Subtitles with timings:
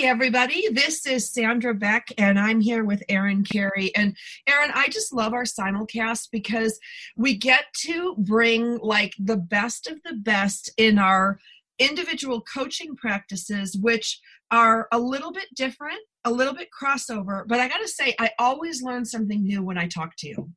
[0.00, 0.66] Hey, everybody.
[0.72, 3.94] This is Sandra Beck, and I'm here with Erin Carey.
[3.94, 6.80] And Erin, I just love our simulcast because
[7.18, 11.38] we get to bring like the best of the best in our
[11.78, 14.18] individual coaching practices, which
[14.50, 17.46] are a little bit different, a little bit crossover.
[17.46, 20.50] But I got to say, I always learn something new when I talk to you.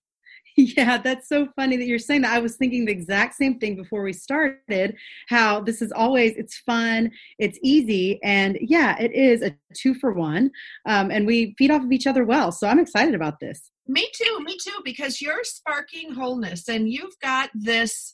[0.75, 2.33] Yeah, that's so funny that you're saying that.
[2.33, 4.95] I was thinking the exact same thing before we started
[5.27, 10.13] how this is always, it's fun, it's easy, and yeah, it is a two for
[10.13, 10.51] one.
[10.87, 12.51] Um, and we feed off of each other well.
[12.51, 13.71] So I'm excited about this.
[13.87, 18.13] Me too, me too, because you're sparking wholeness and you've got this,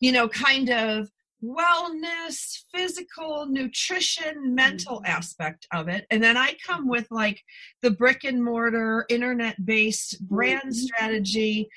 [0.00, 1.08] you know, kind of
[1.44, 5.06] wellness, physical, nutrition, mental mm-hmm.
[5.06, 6.06] aspect of it.
[6.10, 7.42] And then I come with like
[7.82, 10.70] the brick and mortar, internet based brand mm-hmm.
[10.72, 11.68] strategy.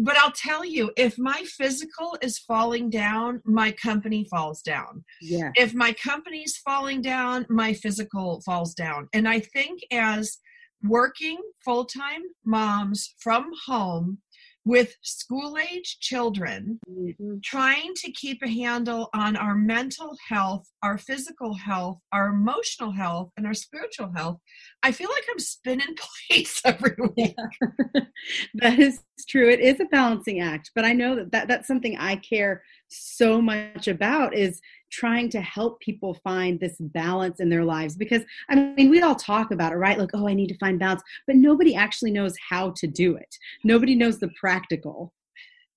[0.00, 5.04] But I'll tell you, if my physical is falling down, my company falls down.
[5.20, 5.50] Yeah.
[5.56, 9.08] If my company's falling down, my physical falls down.
[9.12, 10.38] And I think as
[10.84, 14.18] working full time moms from home,
[14.64, 17.36] with school age children, mm-hmm.
[17.42, 23.30] trying to keep a handle on our mental health, our physical health, our emotional health,
[23.36, 24.38] and our spiritual health,
[24.82, 25.96] I feel like I'm spinning
[26.28, 27.34] plates every week.
[27.36, 28.02] Yeah.
[28.54, 29.48] that is true.
[29.48, 33.40] It is a balancing act, but I know that, that that's something I care so
[33.40, 37.96] much about is trying to help people find this balance in their lives.
[37.96, 39.98] Because i mean we all talk about it right?
[39.98, 43.34] Like oh i need to find balance but nobody actually knows how to do it.
[43.64, 45.12] Nobody knows the practical.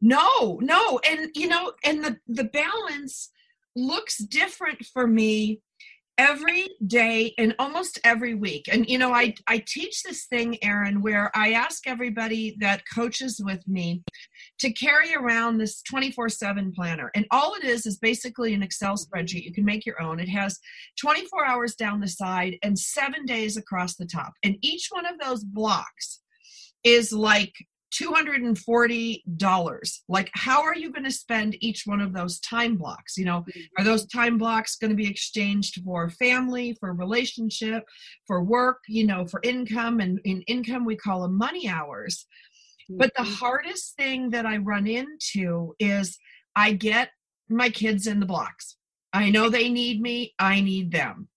[0.01, 3.31] No no and you know and the the balance
[3.75, 5.61] looks different for me
[6.21, 8.65] every day and almost every week.
[8.71, 13.41] And you know i i teach this thing erin where i ask everybody that coaches
[13.43, 14.03] with me
[14.59, 17.09] to carry around this 24/7 planner.
[17.15, 19.45] And all it is is basically an excel spreadsheet.
[19.47, 20.19] You can make your own.
[20.19, 20.59] It has
[20.99, 24.33] 24 hours down the side and 7 days across the top.
[24.43, 26.21] And each one of those blocks
[26.83, 27.53] is like
[27.91, 33.17] $240 like how are you going to spend each one of those time blocks?
[33.17, 33.61] You know mm-hmm.
[33.77, 37.83] are those time blocks going to be exchanged for family for relationship
[38.27, 42.25] for work you know for income and in income we call them money hours?
[42.89, 43.33] But the mm-hmm.
[43.33, 46.17] hardest thing that i run into is
[46.55, 47.11] i get
[47.49, 48.77] my kids in the blocks.
[49.13, 51.27] I know they need me i need them.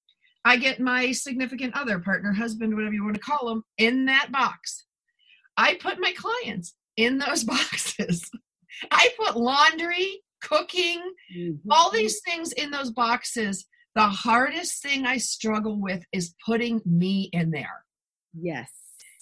[0.46, 4.30] I get my significant other partner husband whatever you want to call them in that
[4.30, 4.84] box
[5.56, 8.30] I put my clients in those boxes.
[8.90, 11.00] I put laundry, cooking,
[11.36, 11.70] mm-hmm.
[11.70, 13.66] all these things in those boxes.
[13.94, 17.84] The hardest thing I struggle with is putting me in there.
[18.38, 18.70] Yes.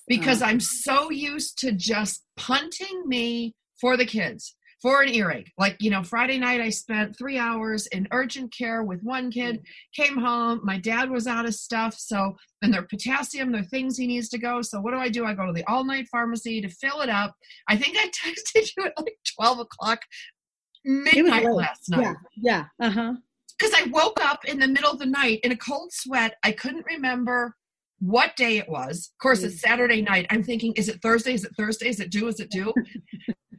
[0.09, 5.53] Because uh, I'm so used to just punting me for the kids for an earache.
[5.56, 9.60] Like, you know, Friday night I spent three hours in urgent care with one kid,
[9.60, 9.65] mm.
[9.94, 11.94] came home, my dad was out of stuff.
[11.94, 14.60] So, and their potassium, their things he needs to go.
[14.60, 15.25] So, what do I do?
[15.25, 17.34] I go to the all night pharmacy to fill it up.
[17.69, 20.00] I think I texted you at like 12 o'clock
[20.84, 22.16] midnight last night.
[22.37, 22.64] Yeah.
[22.81, 22.87] Yeah.
[22.87, 23.14] Uh huh.
[23.59, 26.34] Because I woke up in the middle of the night in a cold sweat.
[26.43, 27.54] I couldn't remember
[28.00, 29.12] what day it was.
[29.14, 29.60] Of course, it's mm.
[29.60, 30.26] Saturday night.
[30.31, 31.34] I'm thinking, is it Thursday?
[31.34, 31.88] Is it Thursday?
[31.88, 32.26] Is it due?
[32.26, 32.75] Is it due?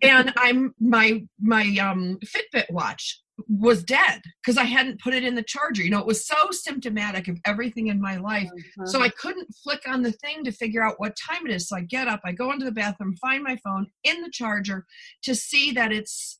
[0.03, 5.35] And I'm my my um Fitbit watch was dead because I hadn't put it in
[5.35, 5.81] the charger.
[5.81, 8.47] You know, it was so symptomatic of everything in my life.
[8.47, 8.85] Uh-huh.
[8.85, 11.67] So I couldn't flick on the thing to figure out what time it is.
[11.67, 14.85] So I get up, I go into the bathroom, find my phone in the charger
[15.23, 16.39] to see that it's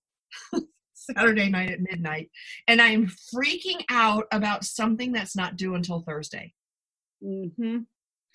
[0.94, 2.30] Saturday night at midnight.
[2.68, 6.54] And I'm freaking out about something that's not due until Thursday.
[7.24, 7.80] Mm-hmm.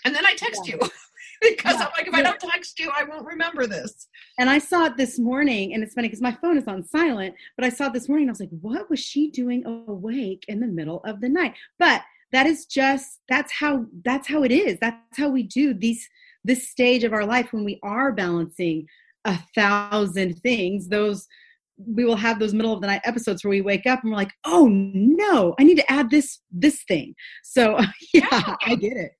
[0.04, 0.76] And then I text yeah.
[0.76, 0.80] you.
[1.42, 2.18] because yeah, I'm like, if yeah.
[2.18, 4.08] I don't text you, I won't remember this.
[4.38, 7.34] And I saw it this morning, and it's funny because my phone is on silent,
[7.56, 8.28] but I saw it this morning.
[8.28, 11.54] I was like, what was she doing awake in the middle of the night?
[11.78, 12.02] But
[12.32, 14.78] that is just that's how that's how it is.
[14.80, 16.08] That's how we do these
[16.44, 18.86] this stage of our life when we are balancing
[19.24, 20.88] a thousand things.
[20.88, 21.26] Those
[21.86, 24.16] we will have those middle of the night episodes where we wake up and we're
[24.16, 27.14] like, oh no, I need to add this this thing.
[27.44, 27.78] So
[28.12, 28.56] yeah, yeah.
[28.66, 29.12] I get it.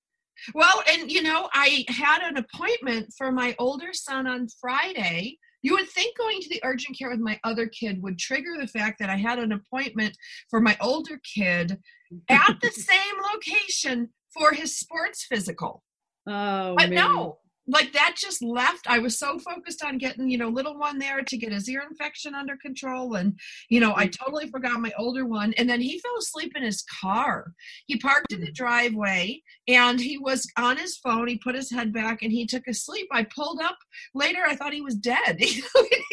[0.55, 5.39] Well, and you know, I had an appointment for my older son on Friday.
[5.63, 8.69] You would think going to the urgent care with my other kid would trigger the
[8.69, 10.17] fact that I had an appointment
[10.49, 11.79] for my older kid
[12.29, 15.83] at the same location for his sports physical.
[16.29, 16.95] Oh, but man.
[16.95, 17.39] no,
[17.69, 21.23] like that just left i was so focused on getting you know little one there
[21.23, 23.39] to get his ear infection under control and
[23.69, 24.17] you know i Mm.
[24.25, 25.53] totally forgot my older one.
[25.59, 27.53] And then he fell asleep in his car.
[27.87, 28.55] He parked in the Mm.
[28.55, 31.29] driveway and he was on his phone.
[31.29, 33.07] He put his head back and he took a sleep.
[33.13, 33.77] I pulled up.
[34.15, 35.37] Later i thought he was dead.
[35.41, 35.63] He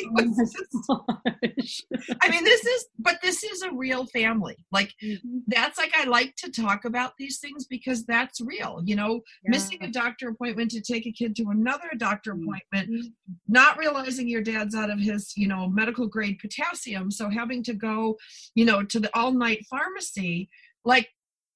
[0.07, 1.77] Oh was just-
[2.21, 4.57] i mean this is but this is a real family.
[4.71, 5.19] Like Mhm.
[5.47, 9.21] that's like i like to talk about these things because that's real you know?
[9.45, 12.43] Missing a doctor appointment to take a kid to another doctor Mhm.
[12.43, 13.13] appointment
[13.47, 17.73] not realizing your dad's out of his you know medical grade potassium so having to
[17.73, 18.17] go
[18.55, 20.49] you know to the all night pharmacy
[20.83, 21.09] like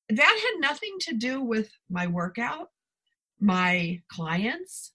[0.09, 2.69] that had nothing to do with my workout
[3.39, 4.93] my clients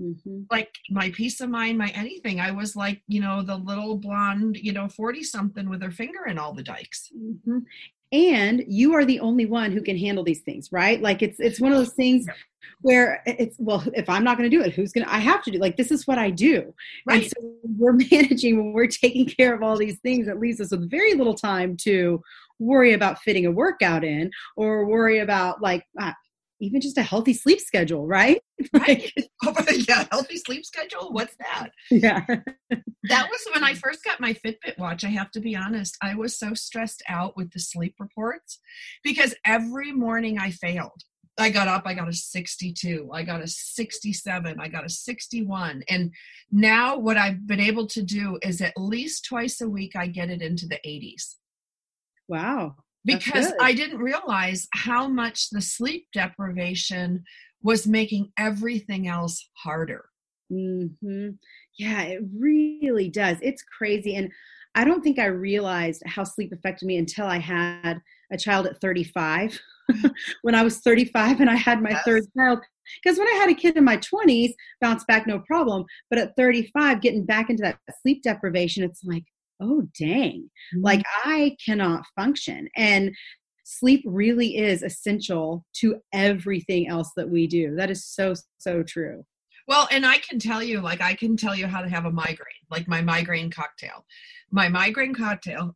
[0.00, 0.46] Mhm.
[0.50, 4.56] like my peace of mind my anything i was like you know the little blonde
[4.58, 7.64] you know 40 something with her finger in all the dikes Mhm.
[8.12, 11.00] And you are the only one who can handle these things, right?
[11.00, 12.26] Like it's it's one of those things
[12.82, 15.12] where it's well, if I'm not going to do it, who's going to?
[15.12, 15.58] I have to do.
[15.58, 16.72] Like this is what I do.
[17.06, 20.26] right And so we're managing when we're taking care of all these things.
[20.26, 22.22] that leaves us with very little time to
[22.58, 26.12] worry about fitting a workout in or worry about like uh,
[26.60, 28.40] even just a healthy sleep schedule, right?
[28.72, 29.12] right
[29.88, 32.24] yeah healthy sleep schedule what's that yeah.
[32.24, 35.04] that was when I first got my Fitbit watch.
[35.04, 35.96] I have to be honest.
[36.02, 38.58] I was so stressed out with the sleep reports
[39.04, 41.02] because every morning I failed.
[41.38, 45.82] I got up, I got a 62, I got a 67, I got a 61.
[45.86, 46.10] And
[46.50, 50.30] now what I've been able to do is at least twice a week I get
[50.30, 51.34] it into the 80s
[52.28, 52.76] Wow.
[53.06, 53.52] Because.
[53.60, 57.24] I didn't realize how much the sleep deprivation
[57.62, 60.06] was making everything else harder.
[60.50, 61.30] hmm
[61.78, 63.38] Yeah, it really does.
[63.40, 64.16] It's crazy.
[64.16, 64.30] And
[64.74, 68.00] I don't think I realized how sleep affected me until I had
[68.30, 69.58] a child at 35.
[70.42, 72.02] when I was 35 and I had my Yes.
[72.04, 72.60] third child.
[73.02, 75.84] Because when I had a kid in my 20s, bounced back no problem.
[76.10, 79.24] But at 35, getting back into that sleep deprivation, it's like,
[79.60, 80.50] oh, dang.
[80.74, 82.68] Like I cannot function.
[82.76, 83.14] And
[83.64, 87.74] sleep really is essential to everything else that we do.
[87.74, 89.24] That is so, so true.
[89.68, 92.12] Well, and I can tell you, like, I can tell you how to have a
[92.12, 94.04] migraine, like my migraine cocktail.
[94.52, 95.74] My migraine cocktail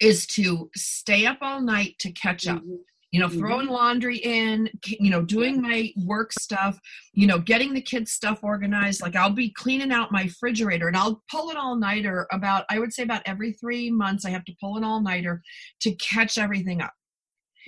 [0.00, 2.62] is to stay up all night to catch up.
[2.62, 2.80] Mhm.
[3.12, 6.78] You know, throwing laundry in, you know, doing my work stuff,
[7.12, 9.02] you know, getting the kids' stuff organized.
[9.02, 12.78] Like, I'll be cleaning out my refrigerator and I'll pull an all nighter about, I
[12.78, 15.42] would say, about every three months, I have to pull an all nighter
[15.82, 16.92] to catch everything up.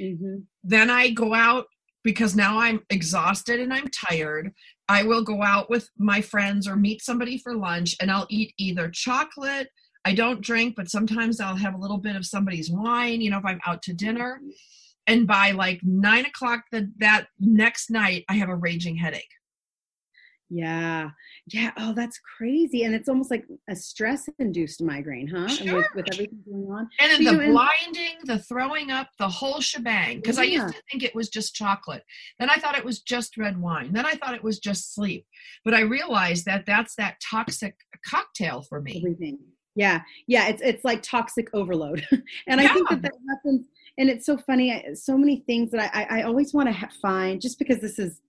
[0.00, 0.44] Mhm.
[0.64, 1.67] then I go out
[2.02, 4.52] because now I'm exhausted and I'm tired.
[4.88, 8.55] I will go out with my friends or meet somebody for lunch and I'll eat
[8.58, 9.69] either chocolate.
[10.05, 13.38] I don't drink, but sometimes I'll have a little bit of somebody's wine, you know,
[13.38, 14.40] if I'm out to dinner.
[15.06, 19.29] And by like nine o'clock the, that next night, I have a raging headache.
[20.51, 21.11] Yeah.
[21.53, 21.73] Yeah.
[21.79, 22.85] Oh, that's crazy.
[22.85, 25.39] And it's almost like a stress induced migraine, huh?
[25.39, 25.77] And Sure.
[25.77, 26.89] with, with everything going on.
[27.01, 30.17] And then So the blinding, the throwing up, the whole shebang.
[30.19, 32.05] Because I used to think it was just chocolate.
[32.39, 33.93] Then I thought it was just red wine.
[33.93, 35.27] Then I thought it was just sleep.
[35.65, 37.77] But I realized that that's that toxic
[38.07, 38.99] cocktail for me.
[38.99, 39.39] Everything.
[39.75, 40.03] Yeah.
[40.29, 40.49] Yeah.
[40.49, 42.07] It's it's like toxic overload.
[42.47, 43.67] and I think that that happens.
[43.99, 44.73] And it's so funny.
[44.73, 47.81] I- So many things that I, I, I always want to ha- find, just because
[47.81, 48.20] this is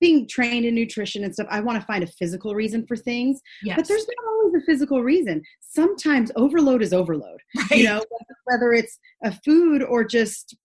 [0.00, 3.40] being trained in nutrition and stuff, I want to find a physical reason for things.
[3.62, 3.76] Yes.
[3.76, 5.40] But there's not always a physical reason.
[5.60, 7.40] Sometimes overload is overload.
[7.56, 7.70] right.
[7.78, 8.02] you know
[8.44, 10.56] whether it's a food or just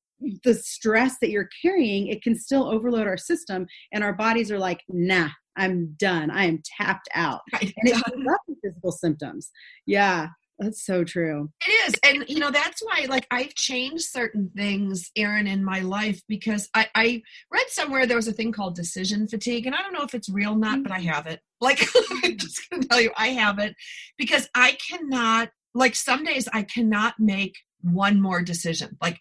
[0.44, 4.60] the stress that you're carrying it can still overload our system and our bodies are
[4.60, 7.74] like nah i'm done i am tapped out Right.
[7.78, 9.50] and it shows up in physical symptoms
[9.86, 10.28] yeah
[10.60, 11.96] that's so true It is.
[12.04, 16.70] And, you know, that's why, like, I've changed certain things, Erin, in my life because
[16.74, 19.66] I, I read somewhere there was a thing called decision fatigue.
[19.66, 21.42] And I don't know if it's real or not, but I have it.
[21.62, 21.86] Like,
[22.24, 23.76] I'm just to tell you, I have it
[24.18, 28.96] because I cannot, like, some days I cannot make one more decision.
[29.02, 29.20] Like,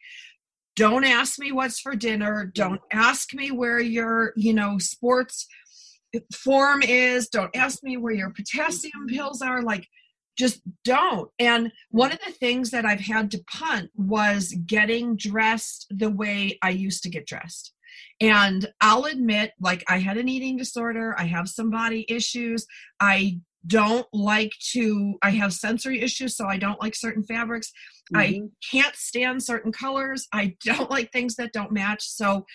[0.77, 2.49] don't ask me what's for dinner.
[2.55, 5.49] Don't ask me where your, you know, sports
[6.33, 7.29] form is.
[7.29, 9.63] Don't ask me where your potassium pills are.
[9.63, 9.89] Like,
[10.39, 11.31] just don't.
[11.39, 16.59] And one of the things that I've had to punt was getting dressed the way
[16.63, 17.73] I used to get dressed.
[18.21, 22.67] And I'll admit, like, I had an eating disorder, I have some body issues,
[23.01, 27.73] I don't like to, I have sensory issues, so I don't like certain fabrics.
[28.15, 28.51] I Mhm.
[28.71, 30.27] can't stand certain colors.
[30.33, 32.03] I don't like things that don't match.
[32.09, 32.47] So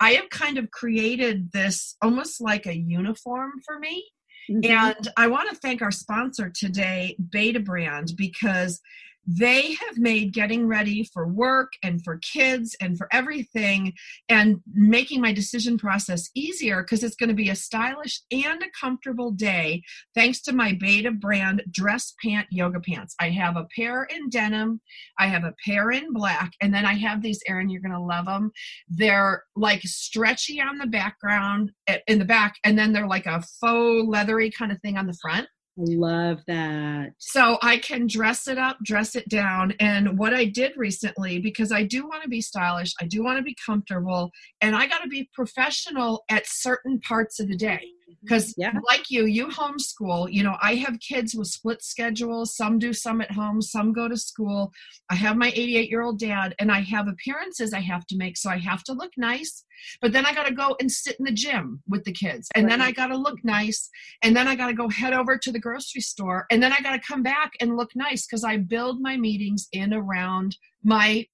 [0.00, 4.04] I have kind of created this almost like a uniform for me.
[4.50, 4.70] Mhm.
[4.70, 8.80] And I want to thank our sponsor today, Betabrand, because
[9.26, 13.92] they have made getting ready for work and for kids and for everything
[14.28, 18.66] and making my decision process easier because it's going to be a stylish and a
[18.78, 19.82] comfortable day
[20.14, 23.14] thanks to my Betabrand dress pant yoga pants.
[23.20, 24.80] I have a pair in denim
[25.18, 28.00] i have a pair in black and then i have these erin you're going to
[28.00, 28.50] love them
[28.88, 33.42] they're like stretchy on the background eh, in the back and then they're like a
[33.60, 37.10] faux leathery kind of thing on the front Love that.
[37.18, 39.72] So I can dress it up, dress it down.
[39.80, 43.38] And what I did recently, because I do want to be stylish, I do want
[43.38, 47.93] to be comfortable, and I got to be professional at certain parts of the day
[48.04, 48.18] Mm-hmm.
[48.22, 48.72] because yeah.
[48.86, 53.22] like you you homeschool you know i have kids with split schedules some do some
[53.22, 54.72] at home some go to school
[55.08, 58.36] i have my 88 year old dad and i have appearances i have to make
[58.36, 59.64] so i have to look nice
[60.02, 62.66] but then i got to go and sit in the gym with the kids and
[62.66, 62.70] right.
[62.72, 63.88] then i got to look nice
[64.22, 66.80] and then i got to go head over to the grocery store and then i
[66.80, 71.26] got to come back and look nice because i build my meetings in around my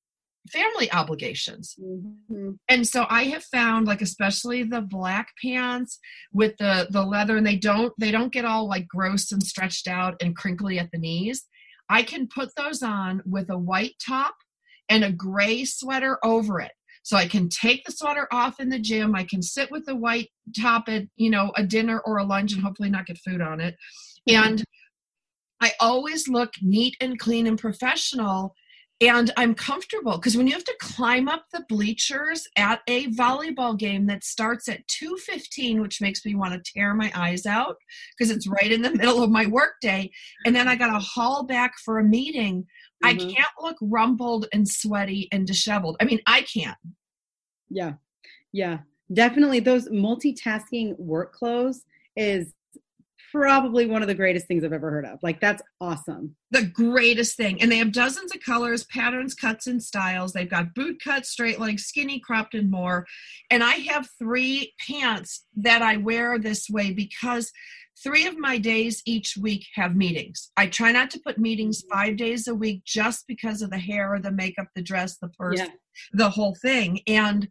[0.52, 1.75] family obligations.
[1.80, 2.52] Mm-hmm.
[2.69, 5.99] And so I have found like especially the black pants
[6.33, 9.88] with the the leather and they don't they don't get all like gross and stretched
[9.88, 11.45] out and crinkly at the knees.
[11.88, 14.35] I can put those on with a white top
[14.88, 16.73] and a gray sweater over it.
[17.02, 19.14] So I can take the sweater off in the gym.
[19.14, 20.28] I can sit with the white
[20.61, 23.61] top at, you know, a dinner or a lunch and hopefully not get food on
[23.61, 23.75] it.
[24.28, 24.45] Mm-hmm.
[24.45, 24.64] And
[25.61, 28.54] I always look neat and clean and professional
[29.00, 33.78] and I'm comfortable because when you have to climb up the bleachers at a volleyball
[33.78, 37.76] game that starts at 2:15 which makes me want to tear my eyes out
[38.16, 40.11] because it's right in the middle of my workday
[40.45, 42.66] and then I got to haul back for a meeting
[43.04, 43.09] mm-hmm.
[43.09, 45.97] I can't look rumpled and sweaty and disheveled.
[46.00, 46.76] I mean I can't
[47.71, 47.95] yeah.
[48.52, 48.78] Yeah.
[49.12, 51.85] Definitely those multitasking work clothes
[52.16, 52.52] is
[53.32, 55.18] probably one of the greatest things I've ever heard of.
[55.22, 56.37] Like that's awesome.
[56.50, 57.60] The greatest thing.
[57.60, 60.32] And they have dozens of colors, patterns, cuts, and styles.
[60.32, 63.06] They've got boot cut, straight leg, skinny, cropped, and more.
[63.50, 67.52] And I have three pants that I wear this way because
[68.02, 70.50] three of my days each week have meetings.
[70.56, 71.99] I try not to put meetings mm-hmm.
[71.99, 75.58] five days a week just because of the hair, the makeup, the dress, the purse,
[75.58, 75.68] yeah.
[76.12, 77.00] the whole thing.
[77.06, 77.49] And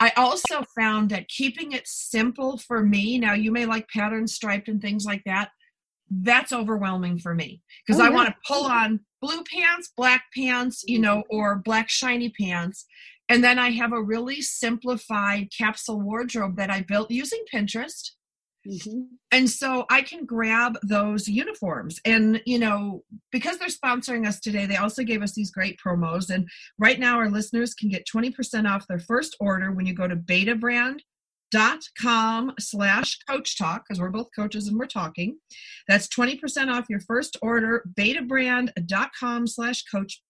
[0.00, 4.68] I also found that keeping it simple for me, now you may like pattern striped
[4.68, 5.50] and things like that,
[6.10, 10.84] that's overwhelming for me because oh, I want to pull on blue pants, black pants,
[10.86, 12.86] you know, or black shiny pants.
[13.28, 18.12] And then I have a really simplified capsule wardrobe that I built using Pinterest.
[18.66, 19.02] Mm-hmm.
[19.32, 21.98] And so I can grab those uniforms.
[22.04, 26.28] And, you know, because they're sponsoring us today, they also gave us these great promos.
[26.30, 26.48] And
[26.78, 30.16] right now, our listeners can get 20% off their first order when you go to
[30.16, 35.38] betabrand.com slash coach talk because we're both coaches and we're talking
[35.86, 40.22] that's 20% off your first order betabrand.com slash coach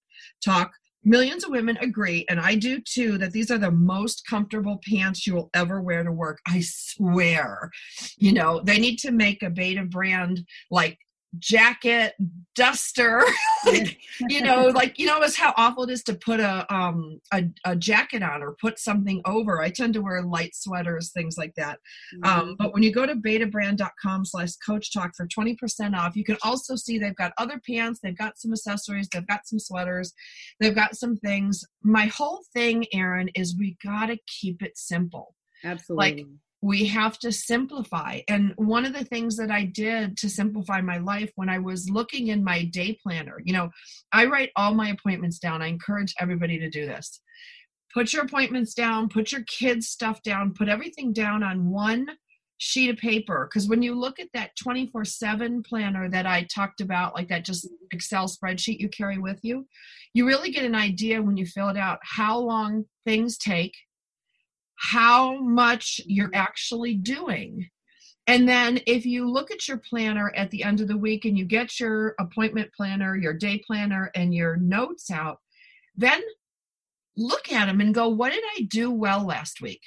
[0.45, 0.71] talk
[1.05, 5.27] millions of women agree, and I do too, that these are the most comfortable pants
[5.27, 6.39] you will ever wear to work.
[6.47, 7.71] I swear.
[8.17, 10.99] You know, they need to make a Betabrand like
[11.39, 12.15] jacket
[12.55, 13.23] duster.
[13.67, 17.21] Like you know like you know is how awful it is to put a um
[17.33, 19.61] a, a jacket on or put something over.
[19.61, 21.81] I tend to wear light sweaters things like that.
[22.23, 22.49] Um, mm-hmm.
[22.51, 26.37] um, but when you go to betabrand.com slash coach talk for 20% off you can
[26.43, 30.15] also see they've got other pants they've got some accessories they've got some sweaters
[30.61, 31.65] they've got some things.
[31.83, 35.35] My whole thing erin is we gotta keep it simple.
[35.65, 36.11] Absolutely.
[36.11, 36.27] like
[36.61, 38.21] we have to simplify.
[38.29, 41.89] And one of the things that I did to simplify my life when I was
[41.89, 43.71] looking in my day planner, you know,
[44.13, 45.63] I write all my appointments down.
[45.63, 47.21] I encourage everybody to do this.
[47.95, 52.07] Put your appointments down, put your kids' stuff down, put everything down on one
[52.59, 53.49] sheet of paper.
[53.49, 57.45] Because when you look at that 24 7 planner that I talked about, like that
[57.45, 57.75] just mm-hmm.
[57.93, 59.67] Excel spreadsheet you carry with you,
[60.13, 63.75] you really get an idea when you fill it out how long things take
[64.79, 67.69] how much you're actually doing.
[68.27, 71.37] And then if you look at your planner at the end of the week and
[71.37, 75.39] you get your appointment planner, your day planner, and your notes out,
[75.97, 76.21] then
[77.17, 79.83] look at them and go, what did I do well last week?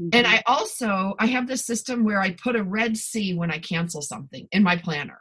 [0.00, 0.10] Mm-hmm.
[0.12, 3.58] And I also I have this system where I put a red C when I
[3.58, 5.20] cancel something in my planner.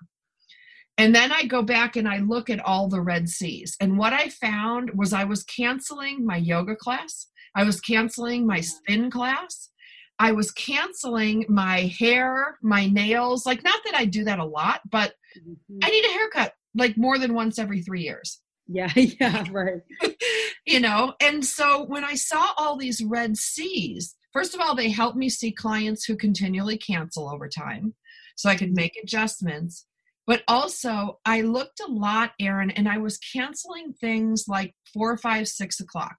[0.97, 3.77] And then I go back and I look at all the red C's.
[3.79, 7.27] And what I found was I was canceling my yoga class.
[7.59, 9.69] I was canceling my spin class.
[10.17, 13.45] I was canceling my hair, my nails.
[13.45, 15.79] Like, not that I do that a lot, but mm-hmm.
[15.83, 18.39] I need a haircut like more than once every three years.
[18.65, 19.81] Yeah, yeah, right.
[20.65, 24.89] you know, and so when I saw all these red C's, first of all, they
[24.89, 27.93] helped me see clients who continually cancel over time
[28.37, 29.85] so I could make adjustments.
[30.25, 35.49] But also, I looked a lot, Erin, and I was canceling things like four, five,
[35.49, 36.15] six o'clock.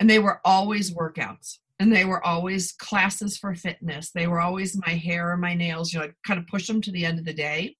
[0.00, 1.58] And they were always workouts.
[1.80, 4.10] And they were always classes for fitness.
[4.10, 6.80] They were always my hair or my nails, you know, I kind of push them
[6.82, 7.76] to the end of the day.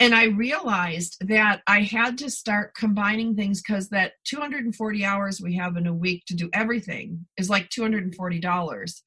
[0.00, 5.54] And i realized that i had to start combining things because that 240 hours we
[5.56, 9.00] have in a week to do everything is like $240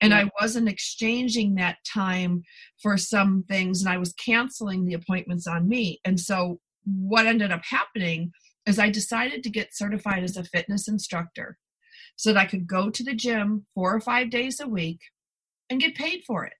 [0.00, 2.42] and i wasn't exchanging that time
[2.82, 6.00] for some things and i was canceling the appointments on me.
[6.04, 8.32] And so what ended up happening
[8.66, 11.56] is i decided to get certified as a fitness instructor
[12.16, 15.00] so that i could go to the gym four or five days a week
[15.70, 16.54] and get paid for it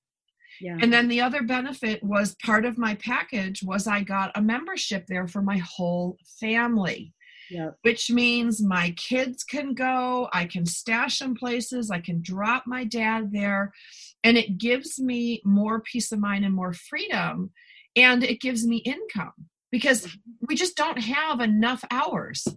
[0.60, 0.76] yeah.
[0.80, 5.06] And then the other benefit was part of my package was I got a membership
[5.06, 7.12] there for my whole family.
[7.82, 12.84] Which means my kids can go, I can stash them places, I can drop my
[12.84, 13.72] dad there,
[14.22, 17.50] and it gives me more peace of mind and more freedom,
[17.94, 19.34] and it gives me income
[19.70, 20.46] because mm-hmm.
[20.48, 22.48] we just don't have enough hours.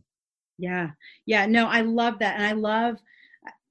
[0.58, 0.92] Yeah.
[1.26, 1.46] Yeah.
[1.46, 2.36] No, I love that.
[2.36, 2.98] And I love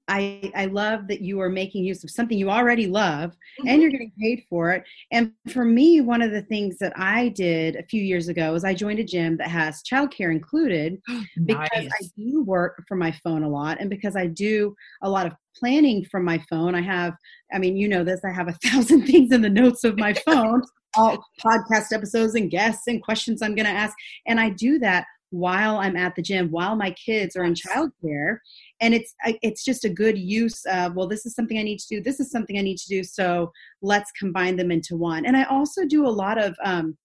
[0.07, 3.67] I, I love that you are making use of something you already love mm-hmm.
[3.67, 4.83] and you're getting paid for it.
[5.11, 8.63] And for me, one of the things that I did a few years ago is
[8.63, 11.01] I joined a gym that has childcare included
[11.45, 11.67] because.
[11.73, 15.33] I do work from my phone a lot and because I do a lot of
[15.55, 16.75] planning from my phone.
[16.75, 17.13] I have,
[17.53, 20.13] I mean, you know this, I have a thousand things in the notes of my
[20.25, 20.61] phone,
[20.95, 23.95] all podcast episodes and guests and questions I'm going to ask.
[24.25, 28.37] And I do that while I'm at the gym, while my kids are in childcare.
[28.79, 31.95] And it's it's just a good use of well, this is something I need to
[31.95, 32.01] do.
[32.01, 33.03] This is something I need to do.
[33.03, 35.25] So let's combine them into one.
[35.25, 36.97] And I also do a lot of um,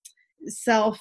[0.47, 1.01] self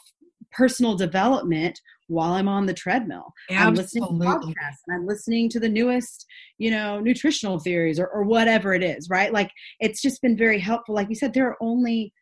[0.51, 3.33] personal development while I'm on the treadmill.
[3.49, 3.67] Absolutely.
[3.67, 6.25] I'm listening to podcasts and I'm listening to the newest,
[6.57, 9.31] you know, nutritional theories or, or whatever it is, right?
[9.31, 9.49] Like
[9.79, 10.93] it's just been very helpful.
[10.93, 12.13] Like you said, there are only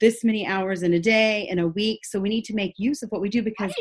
[0.00, 3.00] this many hours in a day in a week so we need to make use
[3.00, 3.74] of what we do because right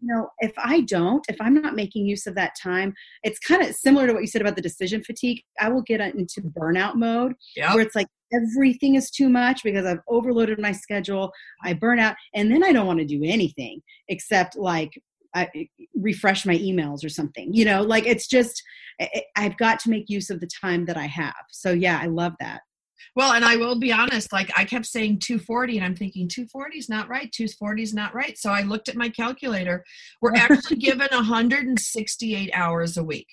[0.00, 3.62] you know, if I don't, if I'm not making use of that time, it's kind
[3.62, 5.42] of similar to what you said about the decision fatigue.
[5.60, 7.74] I will get into burnout mode yep.
[7.74, 11.32] where it's like everything is too much because I've overloaded my schedule.
[11.64, 14.92] I burn out, and then I don't want to do anything except like
[15.34, 15.48] I,
[15.94, 17.52] refresh my emails or something.
[17.52, 18.62] You know, like it's just
[19.36, 21.34] I've got to make use of the time that I have.
[21.50, 22.62] So yeah, I love that.
[23.16, 26.78] Well, and I will be honest, like I kept saying 240 and I'm thinking 240
[26.78, 27.32] is not right.
[27.32, 28.36] 240 is not right.
[28.36, 29.82] So I looked at my calculator.
[30.20, 33.26] We're actually given 168 hours a week.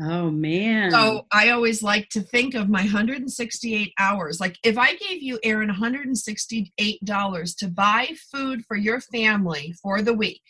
[0.00, 0.92] Oh man.
[0.92, 4.40] So I always like to think of my 168 hours.
[4.40, 10.14] Like if I gave you Erin $168 to buy food for your family for the
[10.14, 10.42] week,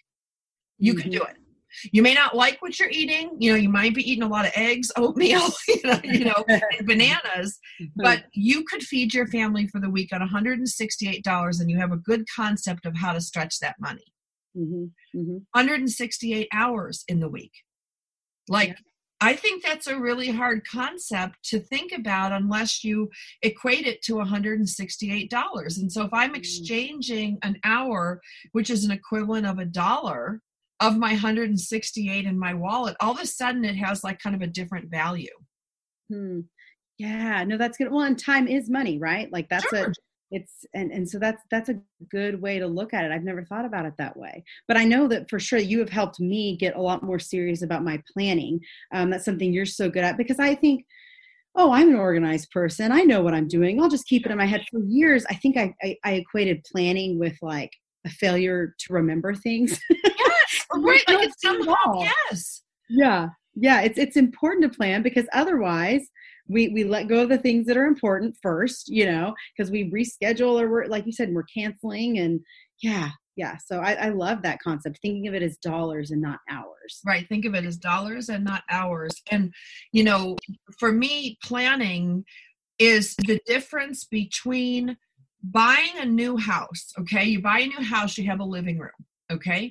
[0.79, 1.03] you mm-hmm.
[1.03, 1.37] could do it
[1.93, 4.47] you may not like what you're eating you know you might be eating a lot
[4.47, 7.59] of eggs oatmeal you know, you know and bananas
[7.97, 11.97] but you could feed your family for the week on $168 and you have a
[11.97, 14.13] good concept of how to stretch that money
[14.57, 14.85] mm-hmm.
[15.19, 15.39] Mm-hmm.
[15.53, 17.53] 168 hours in the week
[18.49, 18.75] like yeah.
[19.25, 23.09] I think that's a really hard concept to think about unless you
[23.41, 25.79] equate it to $168.
[25.79, 26.37] And so if I'm mm.
[26.37, 28.21] exchanging an hour,
[28.53, 30.43] which is an equivalent of a dollar,
[30.81, 34.43] of my 168 in my wallet, all of a sudden it has like kind of
[34.43, 35.35] a different value.
[36.11, 36.41] Hmm.
[36.99, 37.91] Yeah, no, that's good.
[37.91, 39.33] Well, and time is money, right?
[39.33, 39.89] Like that's sure.
[39.89, 39.93] a
[40.31, 41.79] it's and and so that's that's a
[42.11, 43.13] good way to look at it.
[43.13, 45.91] I've never thought about it that way, but I know that for sure you have
[45.91, 48.61] helped me get a lot more serious about my planning.
[48.93, 50.85] Um, that's something you're so good at because I think
[51.57, 54.39] oh i'm an organized person i know what i'm doing i'll just keep it in
[54.39, 57.71] my head for years i think i, I, I equated planning with like
[58.05, 59.81] a failure to remember things
[60.83, 62.63] right like it's somehow yes.
[62.89, 66.09] Yeah yeah it's it's important to plan because otherwise
[66.49, 69.91] we we let go of the things that are important first you know because we
[69.91, 72.41] reschedule or we're like you said we're canceling and
[72.83, 76.41] yeah yeah so I, I love that concept thinking of it as dollars and not
[76.51, 77.01] hours.
[77.07, 79.53] Right think of it as dollars and not hours and
[79.93, 80.37] you know
[80.79, 82.25] for me planning
[82.79, 84.97] is the difference between
[85.43, 87.25] buying a new house okay?
[87.25, 88.91] You buy a new house you have a living room
[89.33, 89.71] okay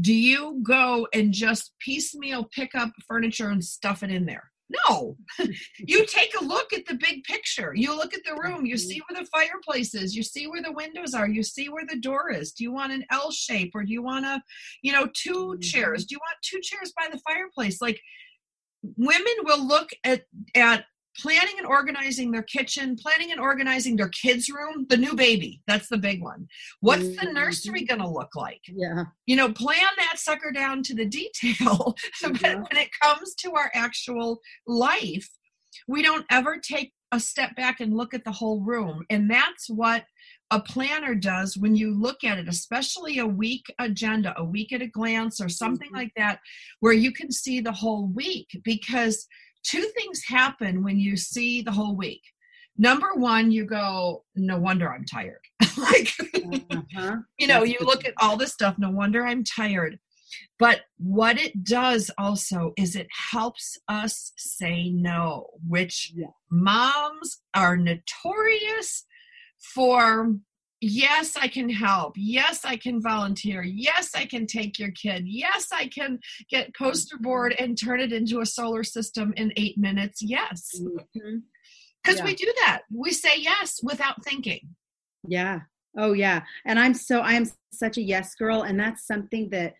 [0.00, 4.50] do you go and just piecemeal pick up furniture and stuff it in there?
[4.88, 5.16] No.
[5.78, 7.72] you take a look at the big picture.
[7.74, 8.66] You look at the room.
[8.66, 10.14] You see where the fireplace is.
[10.14, 11.28] You see where the windows are.
[11.28, 12.52] You see where the door is.
[12.52, 14.42] Do you want an L shape or do you want a,
[14.82, 15.60] you know, two mm-hmm.
[15.60, 16.04] chairs?
[16.04, 17.80] Do you want two chairs by the fireplace?
[17.80, 18.00] Like
[18.96, 20.22] women will look at
[20.54, 20.84] at
[21.20, 25.62] planning and organizing their kitchen, planning and organizing their kids' room, the new baby.
[25.66, 26.48] That's the big one.
[26.80, 27.26] What's mm-hmm.
[27.26, 28.60] the nursery going to look like?
[28.68, 29.04] Yeah.
[29.26, 31.96] You know, plan that sucker down to the detail.
[32.22, 35.28] but when it comes to our actual life,
[35.88, 39.04] we don't ever take a step back and look at the whole room.
[39.10, 40.04] And that's what
[40.50, 44.82] a planner does when you look at it, especially a week agenda, a week at
[44.82, 45.96] a glance, or something Mhm.
[45.96, 46.40] like that,
[46.80, 48.60] where you can see the whole week.
[48.62, 49.26] Because
[49.68, 52.22] two things happen when you see the whole week.
[52.78, 55.40] Number one, you go, no wonder I'm tired.
[55.78, 56.12] like,
[56.70, 57.16] Uh-huh.
[57.38, 59.98] you know, you look at all this stuff, no wonder I'm tired.
[60.58, 66.26] But what it does also is it helps us say no, which Yeah.
[66.50, 69.06] moms are notorious
[69.74, 70.34] for.
[70.80, 72.14] Yes, I can help.
[72.16, 73.62] Yes, I can volunteer.
[73.62, 75.24] Yes, I can take your kid.
[75.26, 76.18] Yes, I can
[76.50, 80.20] get poster board and turn it into a solar system in eight minutes.
[80.22, 81.42] Yes, Mhm.
[82.02, 82.24] because Yeah.
[82.24, 82.82] we do that.
[82.92, 84.76] We say yes without thinking.
[85.26, 85.60] Yeah.
[85.96, 86.44] Oh yeah.
[86.66, 89.74] And I'm so I am such a yes girl and that's something that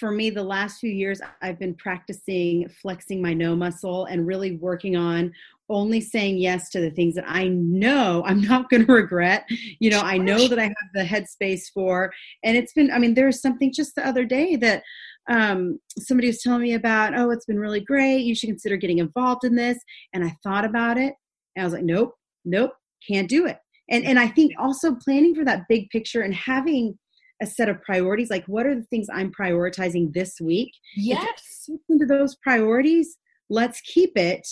[0.00, 4.56] for me the last few years I've been practicing flexing my no muscle and really
[4.56, 5.32] working on
[5.68, 9.46] only saying yes to the things that I know I'm not going to regret.
[9.80, 13.14] You know, I know that I have the headspace for and it's been I mean
[13.14, 14.82] there's something just the other day that
[15.28, 18.24] um somebody was telling me about, "Oh, it's been really great.
[18.24, 19.78] You should consider getting involved in this."
[20.12, 21.14] And I thought about it
[21.56, 22.14] and I was like, "Nope.
[22.44, 22.72] Nope.
[23.08, 23.58] Can't do it."
[23.90, 26.98] and and i think also planning for that big picture and having
[27.42, 31.68] a set of priorities like what are the things i'm prioritizing this week Yes.
[31.88, 33.16] Into those priorities
[33.50, 34.46] let's keep it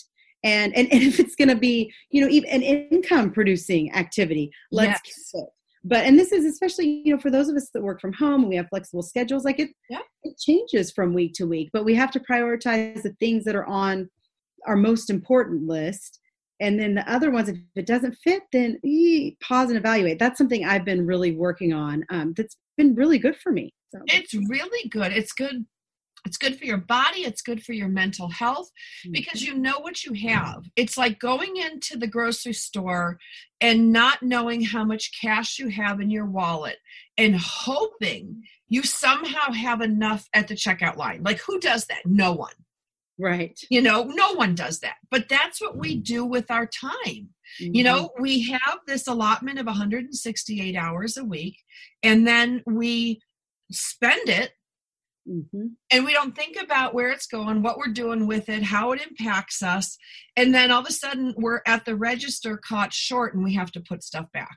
[0.44, 4.50] and and, and if it's going to be you know even an income producing activity
[4.70, 5.30] let's Yes.
[5.32, 5.48] keep it.
[5.84, 8.40] But and this is especially you know for those of us that work from home
[8.42, 9.98] and we have flexible schedules like it Yeah.
[10.24, 13.66] it changes from week to week but we have to prioritize the things that are
[13.66, 14.08] on
[14.66, 16.20] our most important list.
[16.60, 20.18] And then the other ones if it doesn't fit then eh, pause and evaluate.
[20.20, 23.98] That's something i've been really working on um, that's been really good for me so.
[24.06, 25.12] It's really good.
[25.12, 25.66] It's good
[26.24, 28.70] it's good for your body it's good for your mental health
[29.10, 29.56] because mm-hmm.
[29.56, 30.64] you know what you have.
[30.76, 33.18] It's like going into the grocery store
[33.60, 36.78] and not knowing how much cash you have in your wallet
[37.16, 41.22] and hoping you somehow have enough at the checkout line.
[41.22, 42.02] Like who does that?
[42.04, 42.54] No one.
[43.18, 43.58] Right.
[43.70, 44.96] You know no one does that.
[45.10, 46.02] But that's what we mm-hmm.
[46.02, 47.30] do with our time.
[47.58, 48.22] You know mm-hmm.
[48.22, 51.58] we have this allotment of 168 hours a week
[52.02, 53.20] and then we
[53.70, 54.52] spend it
[55.26, 58.92] hmm and we don't think about where it's going, what we're doing with it, how
[58.92, 59.96] it impacts us.
[60.36, 63.70] And then all of a sudden we're at the register caught short and we have
[63.72, 64.56] to put stuff back.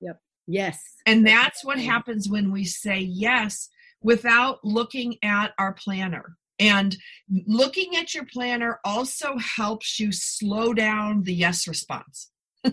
[0.00, 0.18] Yep.
[0.46, 3.68] Yes And that's what happens when we say yes
[4.02, 6.36] without looking at our planner.
[6.58, 6.96] And
[7.46, 12.30] looking at your planner also helps you slow down the yes response.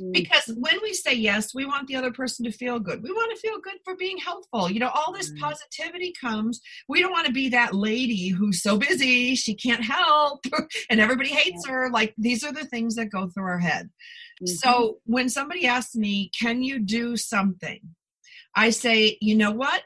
[0.00, 3.02] Mm, because when we say yes we want the other person to feel good.
[3.02, 4.70] We want to feel good for being helpful.
[4.70, 8.78] You know all this positivity comes we don't want to be that lady who's so
[8.78, 10.44] busy she can't help
[10.90, 11.90] and everybody hates her.
[11.90, 13.90] Like these are the things that go through our head.
[14.40, 14.48] Mhm.
[14.48, 17.80] so when somebody asks me can you do something?
[18.54, 19.82] I say you know what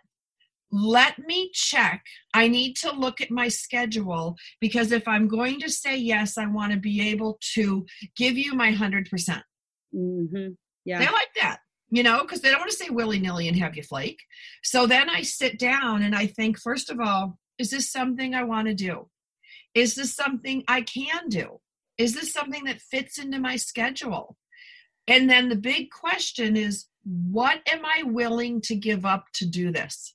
[0.72, 2.02] let me check.
[2.32, 6.46] I need to look at my schedule because if I'm going to say yes, I
[6.46, 9.42] want to be able to give you my 100%.
[9.94, 10.56] Mhm.
[10.86, 11.58] yeah They like that,
[11.90, 14.20] you know, because they don't want to say willy nilly and have you flake.
[14.64, 18.44] So then I sit down and I think, first of all, is this something I
[18.44, 19.10] want to do?
[19.74, 21.60] Is this something I can do?
[21.98, 24.38] Is this something that fits into my schedule?
[25.06, 29.70] And then the big question is, what am I willing to give up to do
[29.70, 30.14] this?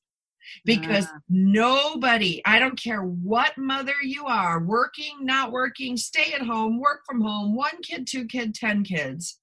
[0.65, 1.19] Because Ah.
[1.29, 7.01] nobody, I don't care what mother you are, working, not working, stay at home, work
[7.05, 9.39] from home, one kid, two kid, 10 kids.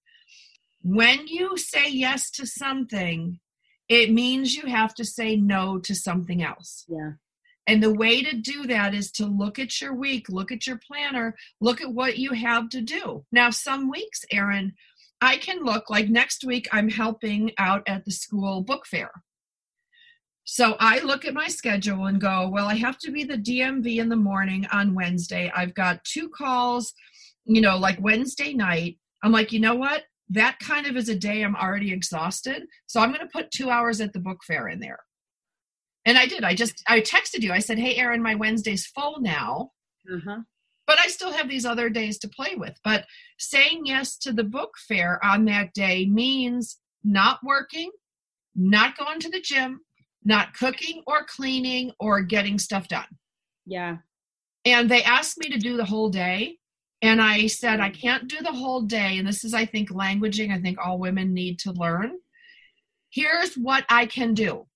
[0.83, 3.41] When you say yes to something,
[3.89, 6.85] it means you have to say no to something else.
[6.89, 7.13] yeah
[7.67, 10.79] And the way to do that is to look at your week, look at your
[10.87, 13.25] planner, look at what you have to do.
[13.33, 14.75] Now, some weeks, Erin,
[15.21, 19.11] I can look like next week I'm helping out at the school book fair.
[20.45, 23.97] So I look at my schedule and go, well, I have to be the DMV
[23.97, 25.51] in the morning on Wednesday.
[25.55, 26.93] I've got two calls,
[27.47, 28.99] you know, like Wednesday night.
[29.23, 30.05] I'm like, you know what?
[30.29, 32.65] That kind of is a day I'm already exhausted.
[32.87, 35.01] So I'm going to put two hours at the book fair in there.
[36.05, 36.45] And I did.
[36.45, 37.51] I just I texted you.
[37.51, 39.71] I said, "Hey, Erin, my Wednesday's full now,
[40.13, 40.41] uh-huh
[40.87, 43.07] but I still have these other days to play with." But
[43.39, 47.91] saying yes to the book fair on that day means not working,
[48.55, 49.81] not going to the gym,
[50.25, 53.07] not cooking or cleaning or getting stuff done.
[53.67, 53.99] yeah
[54.65, 56.59] And they asked me to do the whole day,
[57.03, 59.19] and I said I can't do the whole day.
[59.19, 60.53] And this is, I think, languaging.
[60.53, 62.13] I think all women need to learn.
[63.11, 64.67] Here's what I can do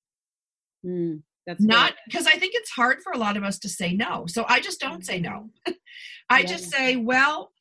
[0.86, 3.94] Mm, that's not because I think it's hard for a lot of us to say
[3.94, 4.26] no.
[4.26, 5.50] So I just don't say no.
[6.30, 7.52] I just say, well,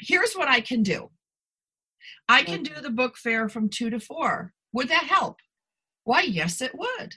[0.00, 1.10] here's what I can do.
[2.28, 4.52] I can do the book fair from two to four.
[4.72, 5.36] Would that help?
[6.04, 7.16] Why, yes, it would.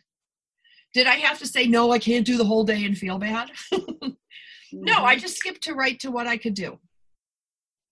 [0.94, 3.52] Did I have to say, no, I can't do the whole day and feel bad?
[3.72, 5.06] no, mm-hmm.
[5.06, 6.80] I just skipped to right to what I could do.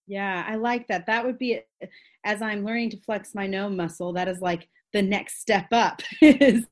[0.07, 1.05] Yeah, I like that.
[1.07, 1.59] That would be
[2.25, 6.01] as I'm learning to flex my no muscle, that is like the next step up
[6.21, 6.65] is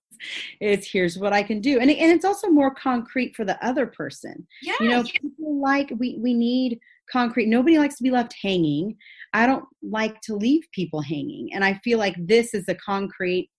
[0.60, 1.80] is here's what I can do.
[1.80, 4.48] And, and it's also more concrete for the other person.
[4.62, 4.76] Yeah.
[4.80, 5.12] You know, yeah.
[5.20, 6.80] people like we we need
[7.12, 7.48] concrete.
[7.48, 8.96] Nobody likes to be left hanging.
[9.34, 11.54] I don't like to leave people hanging.
[11.54, 13.50] And I feel like this is a concrete,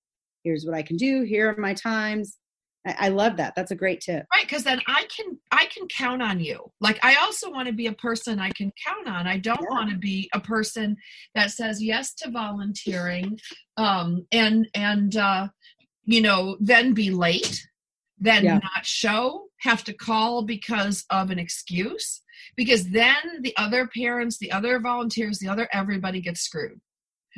[0.44, 2.38] here's what I can do, here are my times.
[2.86, 3.54] I, I love that.
[3.54, 4.24] That's a great tip.
[4.34, 6.70] Right, because then I can I can count on you.
[6.80, 9.26] Like I also want to be a person I can count on.
[9.26, 9.70] I don't Yeah.
[9.70, 10.96] want to be a person
[11.34, 13.38] that says yes to volunteering,
[13.76, 15.48] um, and and uh,
[16.04, 17.66] you know then be late,
[18.18, 18.58] then Yeah.
[18.58, 22.20] not show, have to call because of an excuse.
[22.56, 26.80] Because then the other parents, the other volunteers, the other everybody gets screwed.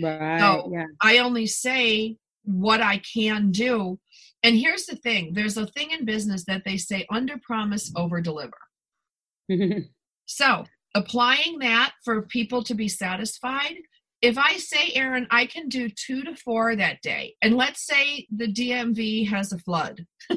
[0.01, 0.41] Right.
[0.41, 0.87] So- yeah.
[1.03, 3.99] I only say what I can do.
[4.43, 8.21] And here's the thing there's a thing in business that they say under promise, over
[8.21, 8.59] deliver.
[10.27, 13.75] So applying that for people to be satisfied.
[14.23, 18.27] If I say, Erin, I can do two to four that day, and let's say
[18.35, 20.07] the DMV has a flood,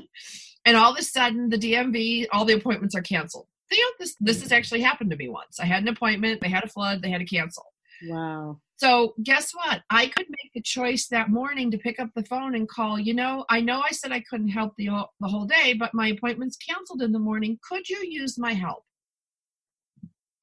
[0.65, 3.48] and all of a sudden the DMV, all the appointments are canceled.
[3.72, 5.60] You know, this this has actually happened to me once.
[5.60, 7.65] I had an appointment, they had a flood, they had to cancel.
[8.03, 8.60] Wow.
[8.77, 9.81] So guess what?
[9.89, 12.99] I could make a choice that morning to pick up the phone and call.
[12.99, 15.95] You know, I know I said I couldn't help the whole, the whole day, but
[15.95, 17.57] my appointment's canceled in the morning.
[17.67, 18.83] Could you use my help?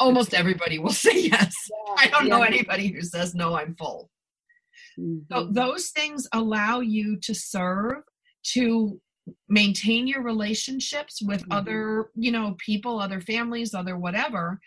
[0.00, 1.54] Almost everybody will say yes.
[1.96, 3.54] I don't know anybody who says no.
[3.54, 4.10] I'm full.
[4.96, 5.02] So
[5.46, 5.54] Mhm.
[5.54, 8.02] those things allow you to serve,
[8.52, 9.00] to
[9.48, 11.56] maintain your relationships with Mhm.
[11.56, 14.60] other, you know, people, other families, other whatever.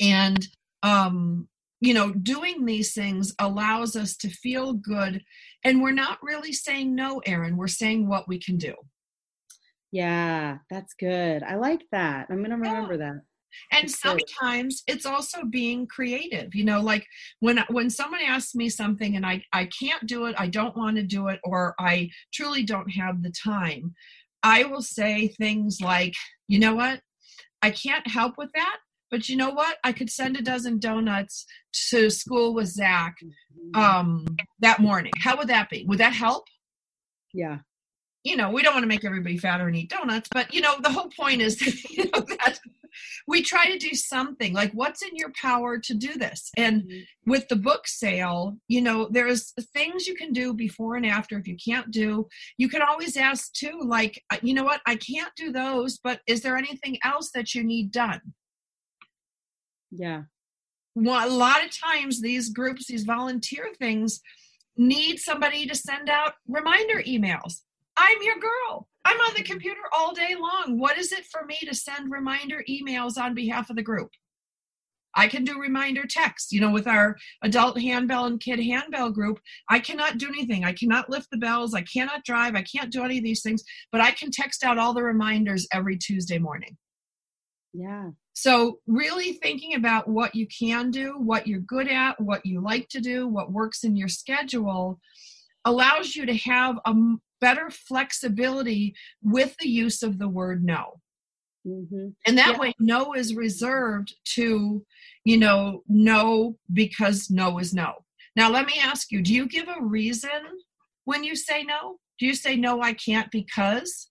[0.00, 0.46] And
[0.82, 1.48] um,
[1.84, 5.22] you know, doing these things allows us to feel good.
[5.64, 7.58] And we're not really saying no, Erin.
[7.58, 8.74] We're saying what we can do.
[9.92, 11.42] Yeah, that's good.
[11.42, 12.26] I like that.
[12.30, 13.20] I'm gonna remember that.
[13.72, 14.22] and That's good.
[14.30, 17.06] sometimes it's also being creative you know like
[17.38, 20.96] when when someone asks me something and i i can't do it i don't want
[20.96, 23.94] to do it or i truly don't have the time
[24.42, 26.14] i will say things like
[26.48, 26.98] you know what
[27.62, 28.78] i can't help with that
[29.10, 31.46] but you know what i could send a dozen donuts
[31.90, 33.16] to school with zach
[33.74, 33.76] Mhm.
[33.76, 34.26] um
[34.60, 36.44] that morning how would that be would that help
[37.32, 37.58] yeah.
[38.22, 40.76] you know, we don't want to make everybody fatter and eat donuts, but you know,
[40.80, 42.58] the whole point is you know, that
[43.26, 46.50] we try to do something like what's in your power to do this.
[46.56, 47.06] And Mhm.
[47.26, 51.36] with the book sale, you know, there's things you can do before and after.
[51.38, 55.32] If you can't do, you can always ask too, like, you know what, I can't
[55.36, 58.20] do those, but is there anything else that you need done?
[59.96, 60.22] Yeah.
[60.94, 64.20] Well, a lot of times these groups, these volunteer things,
[64.76, 67.62] need somebody to send out reminder emails.
[67.96, 68.88] I'm your girl.
[69.04, 69.52] I'm on the mm-hmm.
[69.52, 70.78] computer all day long.
[70.78, 74.10] What is it for me to send reminder emails on behalf of the group?
[75.16, 76.52] I can do reminder text.
[76.52, 80.64] You know, with our adult handbell and kid handbell group, I cannot do anything.
[80.64, 81.74] I cannot lift the bells.
[81.74, 82.56] I cannot drive.
[82.56, 85.68] I can't do any of these things, but I can text out all the reminders
[85.72, 86.76] every Tuesday morning.
[87.72, 88.10] Yeah.
[88.34, 92.88] So, really thinking about what you can do, what you're good at, what you like
[92.90, 95.00] to do, what works in your schedule
[95.64, 96.94] allows you to have a
[97.40, 101.00] better flexibility with the use of the word no.
[101.64, 102.58] hmm And that Yeah.
[102.58, 104.84] way, no is reserved to,
[105.24, 108.04] you know, no because no is no.
[108.36, 110.42] Now, let me ask you do you give a reason
[111.04, 111.98] when you say no?
[112.18, 114.10] Do you say no, I can't because?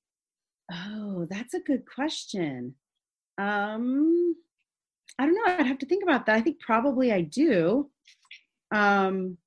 [0.72, 2.76] Oh, that's a good question.
[3.38, 4.36] Um,
[5.18, 5.44] I don't know.
[5.46, 6.36] I'd have to think about that.
[6.36, 7.90] I think probably I do.
[8.72, 9.38] Um,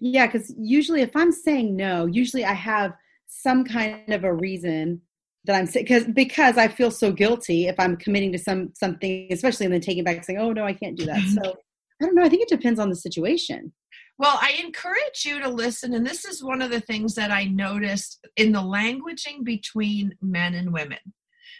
[0.00, 2.92] yeah, because usually if I'm saying no, usually I have
[3.26, 5.00] some kind of a reason
[5.44, 9.28] that I'm saying because because I feel so guilty if I'm committing to some something,
[9.30, 11.54] especially and then taking back saying, "Oh no, I can't do that." So
[12.02, 12.24] I don't know.
[12.24, 13.72] I think it depends on the situation.
[14.18, 17.44] Well, I encourage you to listen, and this is one of the things that I
[17.44, 20.98] noticed in the languaging between men and women.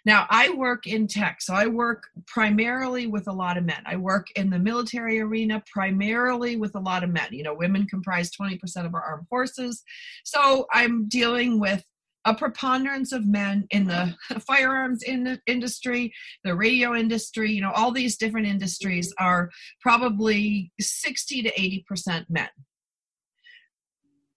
[0.07, 3.83] Now, I work in tech, so I work primarily with a lot of men.
[3.85, 7.27] I work in the military arena primarily with a lot of men.
[7.33, 9.83] You know, women comprise 20% of our armed forces.
[10.25, 11.83] So I'm dealing with
[12.25, 14.15] a preponderance of men in the
[14.47, 16.13] firearms in industry,
[16.45, 22.49] the radio industry, you know, all these different industries are probably 60 to 80% men.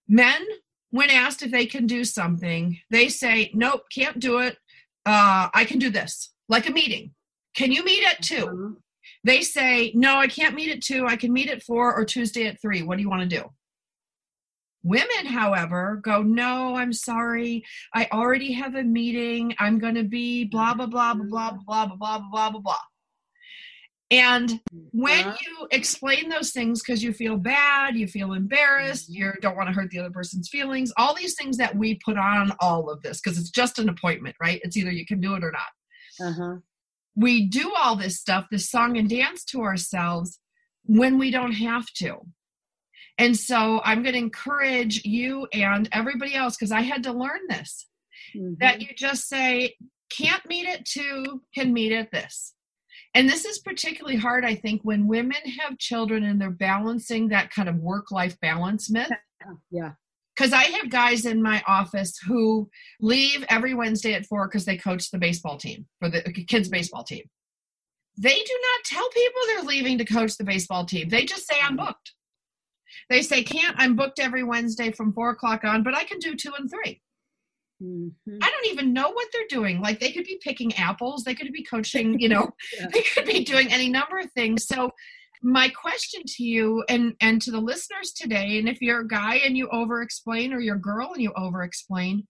[0.08, 0.44] Men,
[0.90, 4.56] when asked if they can do something, they say, nope, can't do it.
[5.06, 7.12] Uh, I can do this, like a meeting.
[7.54, 8.78] Can you meet at two?
[9.24, 11.06] They say, no, I can't meet at two.
[11.06, 12.82] I can meet at four or Tuesday at three.
[12.82, 13.44] What do you want to do?
[14.82, 17.64] Women, however, go, no, I'm sorry.
[17.94, 19.54] I already have a meeting.
[19.58, 22.76] I'm going to be blah, blah, blah, blah, blah, blah, blah, blah, blah, blah, blah.
[24.10, 29.56] And when you explain those things because you feel bad, you feel embarrassed, you don't
[29.56, 32.90] want to hurt the other person's feelings, all these things that we put on all
[32.90, 34.60] of this because it's just an appointment, right?
[34.64, 36.28] It's either you can do it or not.
[36.28, 36.56] Uh-huh.
[37.14, 40.40] We do all this stuff, this song and dance to ourselves
[40.84, 42.16] when we don't have to.
[43.16, 47.40] And so I'm going to encourage you and everybody else because I had to learn
[47.48, 47.86] this
[48.34, 48.54] mm-hmm.
[48.58, 49.76] that you just say,
[50.10, 52.54] can't meet at two, can meet at this
[53.14, 57.50] and this is particularly hard, I think, when women have children and they're balancing that
[57.50, 59.10] kind of work life balance myth.
[59.70, 59.92] Yeah.
[60.36, 62.68] Because I have guys in my office who
[63.00, 66.68] leave every Wednesday at four because they coach the baseball team for the uh, kids'
[66.68, 66.72] mm-hmm.
[66.72, 67.24] baseball team.
[68.18, 71.08] They do not tell people they're leaving to coach the baseball team.
[71.08, 71.86] They just say, I'm mm-hmm.
[71.86, 72.12] booked.
[73.08, 76.36] They say, can't, I'm booked every Wednesday from four o'clock on, but I can do
[76.36, 77.00] two and three.
[77.82, 78.38] Mm-hmm.
[78.42, 79.80] I don't even know what they're doing.
[79.80, 82.86] Like they could be picking apples, they could be coaching, you know, yeah.
[82.92, 84.66] they could be doing any number of things.
[84.66, 84.90] So
[85.42, 89.36] my question to you and and to the listeners today, and if you're a guy
[89.36, 92.26] and you over explain or you're a girl and you over explain,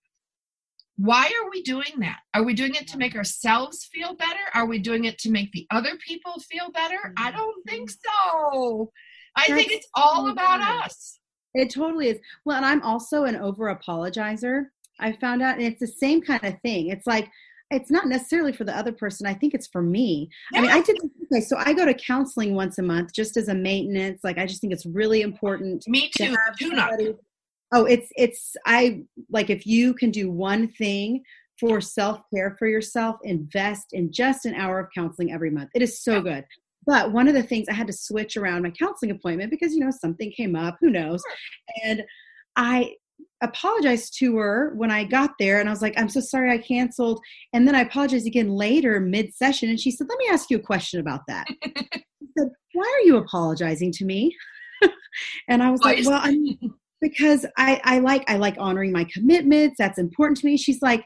[0.97, 2.19] why are we doing that?
[2.35, 4.41] Are we doing it to make ourselves feel better?
[4.55, 7.15] Are we doing it to make the other people feel better?
[7.17, 8.53] I don't think mm-hmm.
[8.53, 8.93] so.
[9.37, 11.19] I That's think it's all about us.
[11.55, 12.19] It totally is.
[12.45, 14.67] Well, and I'm also an over apologizer.
[15.01, 16.89] I found out, and it's the same kind of thing.
[16.89, 17.31] It's like
[17.71, 19.27] it's not necessarily for the other person.
[19.27, 20.29] I think it's for me.
[20.53, 20.59] Yeah.
[20.59, 20.99] I mean, I did
[21.33, 21.41] okay.
[21.41, 24.21] So I go to counseling once a month just as a maintenance.
[24.25, 25.85] Like I just think it's really important.
[25.87, 26.37] Me too.
[26.59, 27.19] To
[27.73, 31.23] oh, it's it's I like if you can do one thing
[31.61, 35.71] for self care for yourself, invest in just an hour of counseling every month.
[35.75, 36.21] It is so yeah.
[36.21, 36.45] good.
[36.87, 39.81] But one of the things I had to switch around my counseling appointment because you
[39.81, 40.79] know something came up.
[40.81, 41.23] Who knows?
[41.23, 41.91] Sure.
[41.91, 42.03] And
[42.57, 42.95] I
[43.43, 46.59] apologized to her when I got there and I was like, I'm so sorry I
[46.59, 47.21] canceled.
[47.53, 49.69] And then I apologized again later mid session.
[49.69, 51.47] And she said, Let me ask you a question about that.
[52.39, 54.37] said, Why are you apologizing to me?
[55.49, 56.59] and I was like, Well, I'm
[57.01, 59.77] because I, I like I like honoring my commitments.
[59.79, 60.57] That's important to me.
[60.57, 61.05] She's like,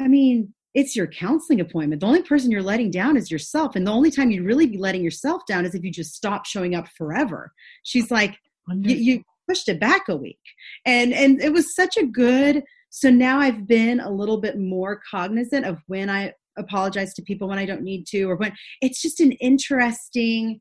[0.00, 2.00] I mean, it's your counseling appointment.
[2.00, 3.76] The only person you're letting down is yourself.
[3.76, 6.44] And the only time you'd really be letting yourself down is if you just stop
[6.44, 7.50] showing up forever.
[7.82, 8.36] She's like,
[8.82, 10.40] you, pushed it back a week
[10.84, 15.00] and and it was such a good so now i've been a little bit more
[15.10, 19.02] cognizant of when i apologize to people when i don't need to or when it's
[19.02, 20.60] just an interesting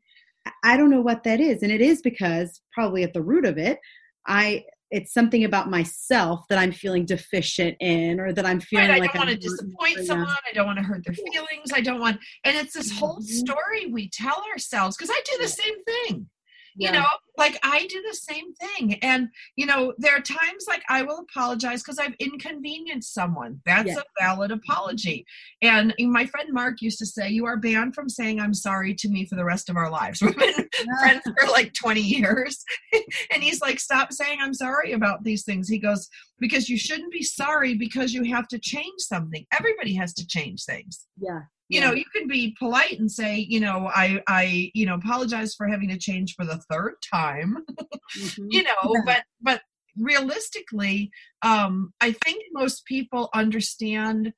[0.63, 3.57] i don't know what that is and it is because probably at the root of
[3.57, 3.79] it
[4.27, 8.97] i it's something about myself that I'm feeling deficient in, or that I'm feeling right,
[8.97, 10.27] I like don't want to disappoint someone.
[10.29, 11.71] I don't want to hurt their feelings.
[11.73, 13.23] I don't want, and it's this whole mm-hmm.
[13.23, 16.29] story we tell ourselves because I do the same thing
[16.75, 17.05] you know
[17.37, 18.95] like i do the same thing.
[19.01, 23.61] And you know there are times like i will apologize because i've inconvenienced someone.
[23.65, 23.99] That's yeah.
[23.99, 25.25] a valid apology.
[25.61, 29.09] And my friend mark used to say you are banned from saying i'm sorry to
[29.09, 30.21] me for the rest of our lives.
[30.25, 30.99] We've been yeah.
[30.99, 32.63] friends for like 20 years.
[33.33, 35.67] And he's like stop saying i'm sorry about these things.
[35.67, 36.07] He goes
[36.39, 39.45] because you shouldn't be sorry because you have to change something.
[39.57, 41.07] Everybody has to change things.
[41.17, 44.95] Yeah you know you can be polite and say you know i i you know
[44.95, 47.57] apologize for having to change for the third time.
[48.19, 48.45] Mm-hmm.
[48.51, 49.01] you know yeah.
[49.03, 49.61] but but
[49.97, 51.09] realistically
[51.41, 54.31] um i think most people understand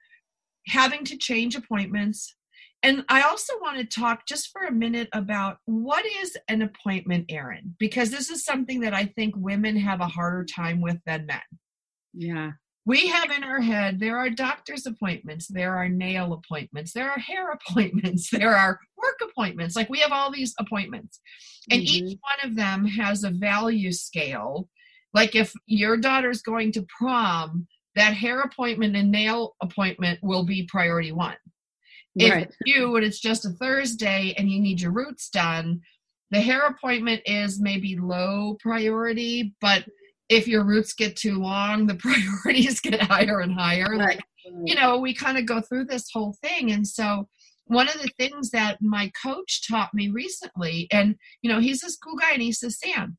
[0.68, 2.34] having to change appointments.
[2.82, 7.26] And i also want to talk just for a minute about what is an appointment
[7.28, 11.26] erin because this is something that i think women have a harder time with than
[11.26, 11.42] men.
[12.14, 12.52] Yeah
[12.88, 17.20] we have in our head there are doctor's appointments there are nail appointments there are
[17.20, 21.20] hair appointments there are work appointments like we have all these appointments
[21.70, 22.08] and mm-hmm.
[22.08, 24.68] each one of them has a value scale
[25.14, 30.68] like if your daughter's going to prom that hair appointment and nail appointment will be
[30.72, 31.36] priority one
[32.16, 32.52] if right.
[32.66, 35.82] you and it's just a thursday and you need your roots done
[36.32, 39.86] the hair appointment is maybe low priority but
[40.30, 41.96] if your roots get too long, the
[42.44, 43.96] priorities get higher and higher.
[43.96, 44.20] Like,
[44.66, 46.72] you know, we kind of go through this whole thing.
[46.72, 47.28] And so,
[47.66, 51.98] one of the things that my coach taught me recently, and, you know, he's this
[51.98, 53.18] cool guy and he says, Sam,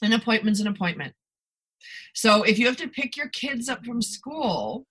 [0.00, 1.12] an appointment's an appointment.
[2.14, 4.86] So, if you have to pick your kids up from school,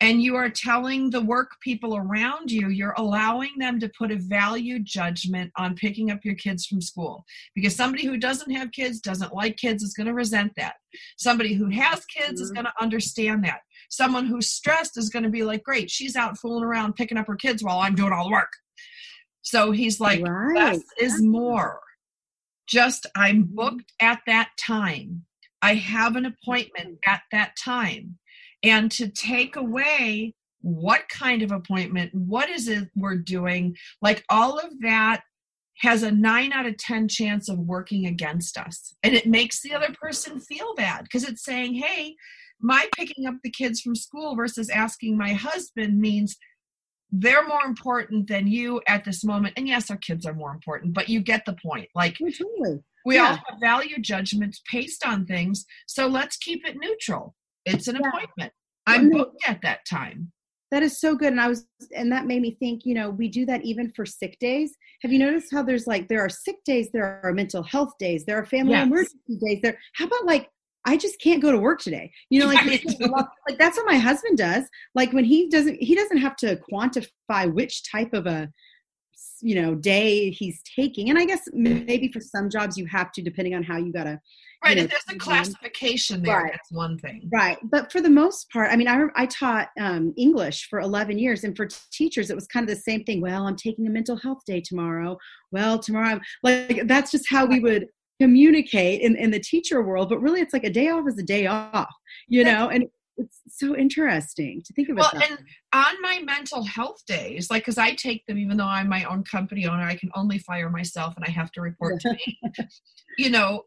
[0.00, 4.16] and you are telling the work people around you, you're allowing them to put a
[4.16, 7.24] value judgment on picking up your kids from school.
[7.54, 10.76] Because somebody who doesn't have kids, doesn't like kids, is going to resent that.
[11.18, 12.42] Somebody who has kids mm-hmm.
[12.42, 13.60] is going to understand that.
[13.90, 17.26] Someone who's stressed is going to be like, great, she's out fooling around picking up
[17.26, 18.52] her kids while I'm doing all the work.
[19.42, 20.54] So he's like, Right.
[20.54, 21.80] less is more.
[22.66, 23.54] Just I'm Mm-hmm.
[23.54, 25.26] booked at that time.
[25.60, 28.16] I have an appointment at that time.
[28.62, 34.58] And to take away what kind of appointment, what is it we're doing, like all
[34.58, 35.22] of that
[35.78, 38.94] has a nine out of 10 chance of working against us.
[39.02, 42.14] And it makes the other person feel bad because it's saying, hey,
[42.60, 46.36] my picking up the kids from school versus asking my husband means
[47.10, 49.54] they're more important than you at this moment.
[49.56, 51.88] And yes, our kids are more important, but you get the point.
[51.94, 52.18] Like
[53.06, 55.64] we all have value judgments based on things.
[55.86, 57.34] So let's keep it neutral.
[57.64, 58.08] It's an Yeah.
[58.08, 58.52] appointment.
[58.86, 59.08] I'm mm-hmm.
[59.10, 60.32] no- booked at that time.
[60.70, 61.32] That is so good.
[61.32, 64.06] And I was, and that made me think, you know, we do that even for
[64.06, 64.76] sick days.
[65.02, 68.24] Have you noticed how there's like, there are sick days, there are mental health days,
[68.24, 68.86] there are family Yes.
[68.86, 69.58] emergency days.
[69.62, 70.48] There, how about like,
[70.84, 72.12] I just can't go to work today.
[72.30, 72.84] You know, like, Right.
[73.48, 74.64] like that's what my husband does.
[74.94, 78.48] Like when he doesn't, he doesn't have to quantify which type of a,
[79.42, 81.10] you know, day he's taking.
[81.10, 84.20] And I guess maybe for some jobs you have to, depending on how you gotta
[84.62, 84.76] Right.
[84.76, 86.52] know, if there's a classification there, Right.
[86.52, 87.28] that's one thing.
[87.32, 87.58] Right.
[87.62, 91.44] But for the most part, I mean, I, I taught um, English for 11 years,
[91.44, 93.20] and for t- teachers, it was kind of the same thing.
[93.20, 95.16] Well, I'm taking a mental health day tomorrow.
[95.50, 97.86] Well, tomorrow, I'm like, that's just how we would
[98.20, 100.10] communicate in, in the teacher world.
[100.10, 101.94] But really, it's like a day off is a day off,
[102.28, 102.68] you know?
[102.68, 102.84] And
[103.16, 105.12] it's so interesting to think about.
[105.12, 105.38] Well, that and
[105.72, 109.24] on my mental health days, like, because I take them, even though I'm my own
[109.24, 112.40] company owner, I can only fire myself and I have to report to me.
[113.18, 113.64] You know,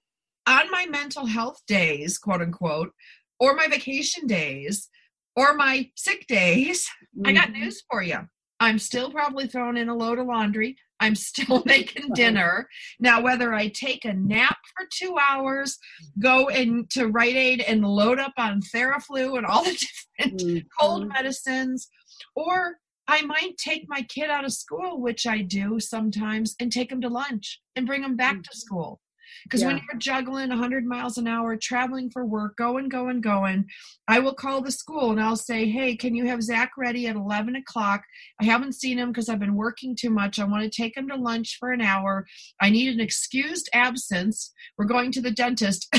[0.48, 2.92] on my mental health days, quote unquote,
[3.40, 4.90] or my vacation days,
[5.36, 6.88] or my sick days,
[7.26, 7.54] I got Mhm.
[7.60, 8.28] news for you.
[8.60, 10.78] I'm still probably throwing in a load of laundry.
[11.00, 12.70] I'm still making dinner.
[13.00, 15.78] Now, whether I take a nap for two hours,
[16.20, 20.66] go into Rite Aid and load up on Theraflu and all the different Mhm.
[20.80, 21.90] cold medicines,
[22.36, 22.78] or
[23.08, 27.02] I might take my kid out of school, which I do sometimes, and take him
[27.02, 29.02] to lunch and bring him back to school.
[29.44, 33.66] Because when you're juggling 100 miles an hour, traveling for work, going, going, going,
[34.08, 37.16] I will call the school and I'll say, hey, can you have Zach ready at
[37.16, 38.04] 11 o'clock?
[38.42, 40.40] I haven't seen him because I've been working too much.
[40.40, 42.26] I want to take him to lunch for an hour.
[42.62, 44.54] I need an excused absence.
[44.78, 45.88] We're going to the dentist.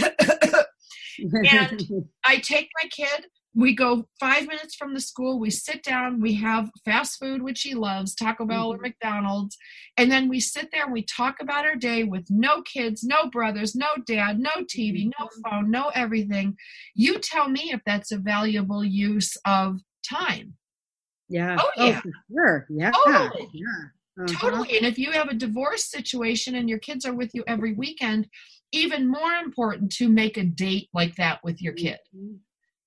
[1.19, 1.83] And-
[2.27, 3.27] I take my kid.
[3.57, 5.39] We go five minutes from the school.
[5.39, 6.21] We sit down.
[6.21, 8.83] We have fast food, which he loves, Taco Bell or Mhm.
[8.83, 9.57] McDonald's.
[9.97, 13.29] And then we sit there and we talk about our day with no kids, no
[13.29, 16.57] brothers, no dad, no TV, no phone, no everything.
[16.95, 20.57] You tell me if that's a valuable use of time.
[21.29, 21.57] yeah.
[21.59, 22.01] Oh, yeah.
[22.01, 22.67] for sure.
[22.69, 22.91] Yeah.
[23.07, 23.49] Totally.
[23.53, 23.65] Yeah.
[24.25, 24.35] Uh-huh.
[24.51, 24.77] Totally.
[24.77, 28.29] And if you have a divorce situation and your kids are with you every weekend,
[28.73, 31.99] even more important to make a date like that with your kid.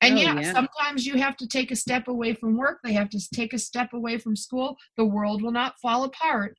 [0.02, 0.54] And Oh, yeah, yeah.
[0.54, 2.80] sometimes you have to take a step away from work.
[2.84, 4.78] They have to take a step away from school.
[4.96, 6.56] The world will not fall apart.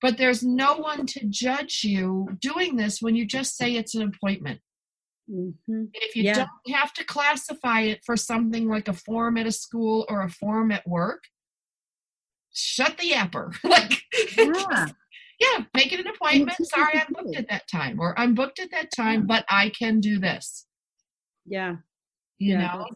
[0.00, 4.02] But there's no one to judge you doing this when you just say it's an
[4.02, 4.60] appointment.
[5.28, 5.90] Mhm.
[5.92, 6.46] If you Yeah.
[6.64, 10.30] don't have to classify it for something like a form at a school or a
[10.30, 11.24] form at work,
[12.54, 13.52] shut the yapper.
[13.64, 14.02] like,
[14.36, 14.86] Yeah.
[15.40, 16.56] yeah, make it an appointment.
[16.68, 19.26] Sorry, I'm booked at that time, or I'm booked at that time, Yeah.
[19.26, 20.66] but I can do this.
[21.44, 21.76] Yeah.
[22.38, 22.86] You yeah, know,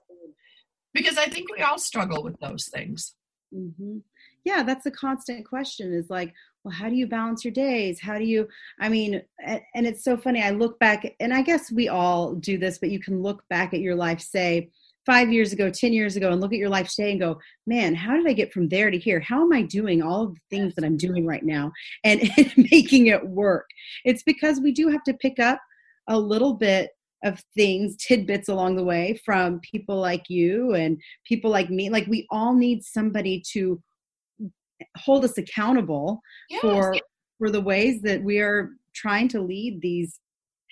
[0.92, 3.14] because I think we all struggle with those things.
[3.52, 3.98] hmm
[4.44, 6.34] Yeah, that's a constant question is like,
[6.64, 8.00] well, how do you balance your days?
[8.00, 10.42] How do you, I mean, and it's so funny.
[10.42, 13.72] I look back, and I guess we all do this, but you can look back
[13.72, 14.70] at your life, say,
[15.06, 17.94] five years ago, 10 years ago, and look at your life today and go, man,
[17.94, 19.20] how did I get from there to here?
[19.20, 21.72] How am I doing all of the things that I'm doing right now
[22.04, 23.66] and, and making it work?
[24.04, 25.60] It's because we do have to pick up
[26.08, 26.90] a little bit
[27.24, 31.90] of things, tidbits along the way from people like you and people like me.
[31.90, 33.80] Like we all need somebody to
[34.96, 36.60] hold us accountable Yes.
[36.62, 36.96] for
[37.38, 40.18] for the ways that we are trying to lead these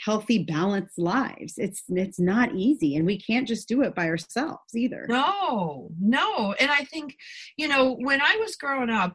[0.04, 4.60] healthy balanced lives it's it's not easy and we can't just do it by ourselves
[4.74, 6.54] either No, no.
[6.60, 7.16] And I think,
[7.56, 9.14] you know, when I was growing up,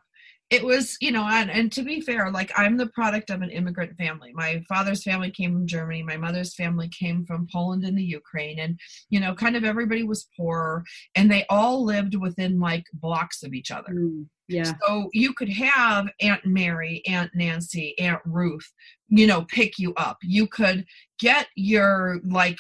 [0.50, 3.50] it was, you know, and, and to be fair, like I'm the product of an
[3.50, 4.32] immigrant family.
[4.34, 8.60] My father's family came from Germany, my mother's family came from Poland and the Ukraine.
[8.60, 8.80] And,
[9.10, 10.84] you know, kind of everybody was poor
[11.16, 13.94] and they all lived within like blocks of each other.
[13.94, 18.72] Mm, yeah So you could have Aunt Mary, Aunt Nancy, Aunt Ruth,
[19.08, 20.18] you know, pick you up.
[20.22, 20.86] You could
[21.20, 22.60] get your like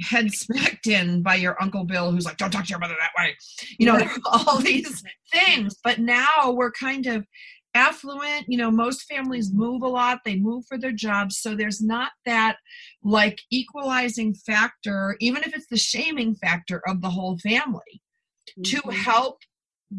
[0.00, 3.12] head smacked in by your Uncle Bill, who's like, don't talk to your mother that
[3.18, 3.36] way.
[3.78, 5.76] You know, all these things.
[5.82, 7.26] But now we're kind of
[7.74, 8.46] affluent.
[8.48, 11.38] You know, most families move a lot, they move for their jobs.
[11.38, 12.56] So there's not that
[13.02, 18.02] like equalizing factor, even if it's the shaming factor of the whole family
[18.64, 18.92] to Mhm.
[18.92, 19.38] help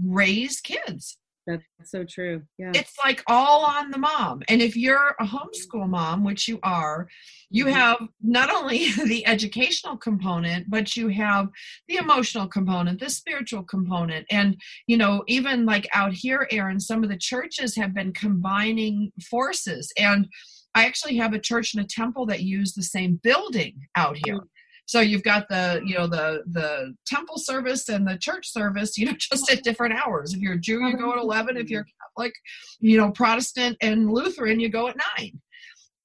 [0.03, 1.17] raise kids
[1.47, 2.43] That's so true.
[2.59, 2.71] Yeah.
[2.75, 4.43] It's like all on the mom.
[4.49, 7.07] And if you're a homeschool mom, which you are,
[7.49, 7.71] you Mhm.
[7.73, 11.47] have not only the educational component, but you have
[11.87, 14.25] the emotional component, the spiritual component.
[14.29, 19.13] And, you know, even like out here, Erin, some of the churches have been combining
[19.29, 19.91] forces.
[19.97, 20.27] And
[20.75, 24.41] I actually have a church and a temple that use the same building out here.
[24.87, 29.05] So you've got the, you know, the the temple service and the church service, you
[29.05, 30.33] know, just at different hours.
[30.33, 31.57] If you're a Jew, you go at eleven.
[31.57, 32.33] If you're Catholic,
[32.79, 35.39] you know, Protestant and Lutheran, you go at nine.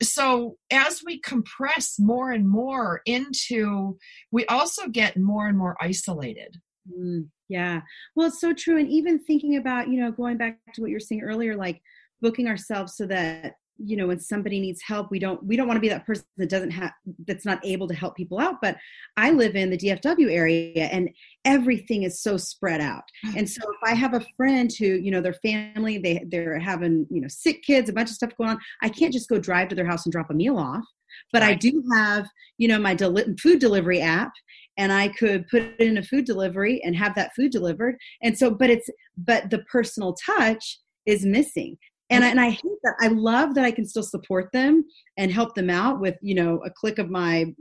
[0.03, 3.99] So as we compress more and more into,
[4.33, 6.57] we also get more and more isolated.
[6.91, 7.83] Mm, yeah.
[8.17, 8.79] Well, it's so true.
[8.79, 11.81] And even thinking about, you know, going back to what you were saying earlier, like
[12.21, 15.77] booking ourselves so that, you know, when somebody needs help, we don't we don't want
[15.77, 16.93] to be that person that doesn't have
[17.27, 18.57] that's not able to help people out.
[18.61, 18.77] But
[19.17, 21.11] I live in the DFW area and
[21.45, 23.05] everything is so spread out.
[23.27, 23.39] Mm.
[23.39, 27.07] And so if I have a friend who, you know, their family, they they're having,
[27.11, 29.69] you know, sick kids, a bunch of stuff going on, I can't just go drive
[29.69, 30.85] to their house and drop a meal off.
[31.33, 32.27] But I do have,
[32.59, 34.33] you know, my deli- food delivery app
[34.79, 37.97] and I could put in a food delivery and have that food delivered.
[38.23, 41.77] And so, but it's, but the personal touch is missing.
[42.13, 42.95] And I, and I hate that.
[43.01, 44.85] I love that I can still support them
[45.17, 47.53] and help them out with, you know, a click of my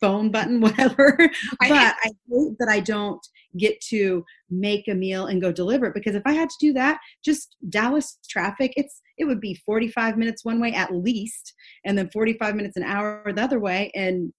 [0.00, 1.16] phone button, whatever.
[1.16, 3.24] But I hate that I don't
[3.56, 6.72] get to make a meal and go deliver it because if I had to do
[6.74, 11.96] that, just Dallas traffic, it's it would be 45 minutes one way at least, and
[11.96, 14.32] then 45 minutes an hour the other way, and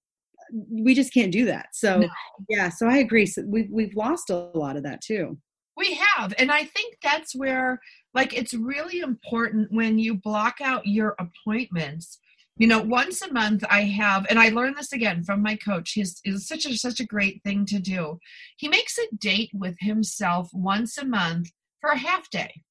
[0.70, 1.68] we just can't do that.
[1.74, 2.10] So No.
[2.50, 3.26] yeah, so I agree.
[3.26, 5.38] So we've we've lost a lot of that too.
[5.78, 6.34] We have.
[6.38, 7.80] And I think that's where,
[8.16, 12.18] like, it's really important when you block out your appointments.
[12.58, 15.92] You know, once a month I have, and I learned this again from my coach.
[15.92, 18.18] He's is such a such a great thing to do.
[18.56, 21.52] He makes a date with himself once a month
[21.82, 22.64] for a half day.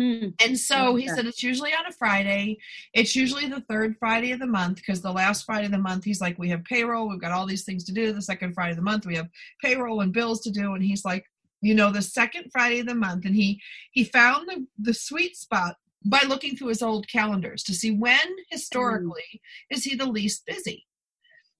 [0.00, 0.28] Hmm.
[0.42, 2.58] And so he said it's usually on a Friday.
[2.94, 6.04] It's usually the third Friday of the month because the last Friday of the month,
[6.04, 7.08] he's like, we have payroll.
[7.08, 8.12] We've got all these things to do.
[8.12, 9.28] The second Friday of the month, we have
[9.62, 10.74] payroll and bills to do.
[10.74, 11.26] And he's like,
[11.62, 13.24] you know, the second Friday of the month.
[13.24, 13.60] And he
[13.92, 18.18] he found the, the sweet spot by looking through his old calendars to see when
[18.50, 19.40] historically
[19.70, 20.84] is he the least busy.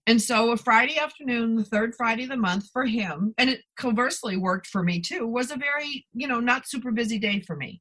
[0.07, 3.61] And so a Friday afternoon, the third Friday of the month for him, and it
[3.77, 7.55] conversely worked for me too, was a very, you know, not super busy day for
[7.55, 7.81] me.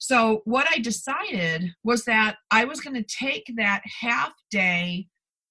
[0.00, 5.06] So what I decided was that I was going to take that half day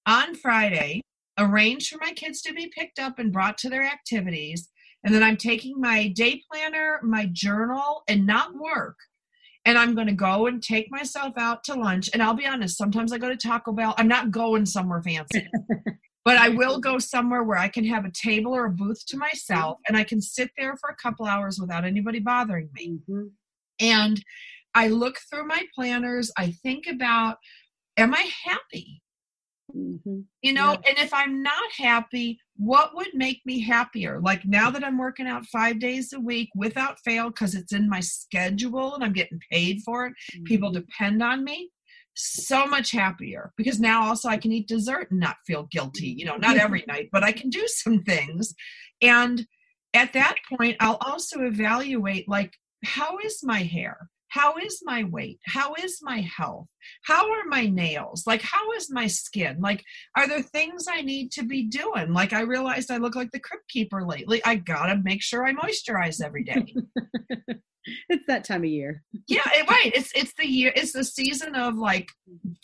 [0.06, 1.00] on Friday,
[1.38, 4.68] arrange for my kids to be picked up and brought to their activities,
[5.04, 8.96] and then I'm taking my day planner, my journal, and not work.
[9.64, 12.08] And I'm going to go and take myself out to lunch.
[12.12, 13.94] And I'll be honest, sometimes I go to Taco Bell.
[13.98, 15.46] I'm not going somewhere fancy,
[16.24, 19.16] but I will go somewhere where I can have a table or a booth to
[19.18, 23.30] myself and I can sit there for a couple hours without anybody bothering me Mhm.
[23.80, 24.24] and
[24.74, 26.30] I look through my planners.
[26.38, 27.38] I think about,
[27.96, 29.02] am I happy?
[29.74, 30.24] Mhm.
[30.42, 30.88] You know, Yeah.
[30.88, 34.20] and if I'm not happy, what would make me happier?
[34.20, 37.88] Like now that I'm working out five days a week without fail because it's in
[37.88, 40.14] my schedule and I'm getting paid for it,
[40.44, 41.70] people depend on me.
[42.14, 46.08] So much happier because now also I can eat dessert and not feel guilty.
[46.08, 48.54] You know, not every night, but I can do some things.
[49.00, 49.46] And
[49.94, 52.54] at that point, I'll also evaluate like,
[52.84, 54.10] how is my hair?
[54.30, 55.40] How is my weight?
[55.46, 56.66] How is my health?
[57.04, 58.24] How are my nails?
[58.26, 59.58] Like, how is my skin?
[59.60, 59.82] Like,
[60.16, 62.12] are there things I need to be doing?
[62.12, 64.42] Like, I realized I look like the crypt keeper lately.
[64.44, 66.74] I gotta make sure I moisturize every day.
[68.10, 69.02] It's that time of year.
[69.28, 69.90] yeah, it- right.
[69.94, 70.70] It's it's the year.
[70.76, 72.08] It's the season of like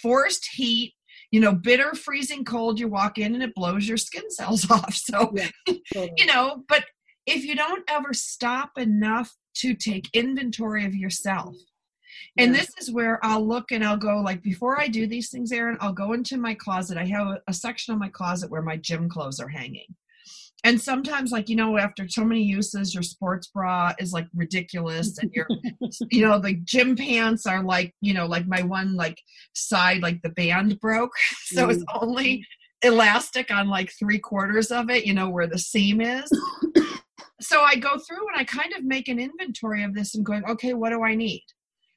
[0.02, 0.92] forced heat.
[1.30, 2.78] You know, bitter, freezing cold.
[2.78, 4.94] You walk in and it blows your skin cells off.
[4.94, 5.48] So Yeah,
[5.94, 6.12] totally.
[6.18, 6.84] you know, but
[7.26, 11.54] if you don't ever stop enough to take inventory of yourself,
[12.38, 12.60] and Yeah.
[12.60, 15.76] this is where I'll look and I'll go like before I do these things, Erin,
[15.80, 16.98] I'll go into my closet.
[16.98, 19.94] I have a, a section of my closet where my gym clothes are hanging.
[20.64, 25.18] And sometimes, like, you know, after so many uses, your sports bra is like ridiculous,
[25.18, 25.46] and your,
[26.10, 29.20] you know, the gym pants are like, you know, like my one like
[29.52, 31.12] side, like the band broke.
[31.44, 31.98] So it's mm-hmm.
[32.02, 32.46] only
[32.82, 36.30] elastic on like three quarters of it, you know, where the seam is.
[37.44, 40.44] so I go through and I kind of make an inventory of this and going,
[40.46, 41.44] okay, what do I need?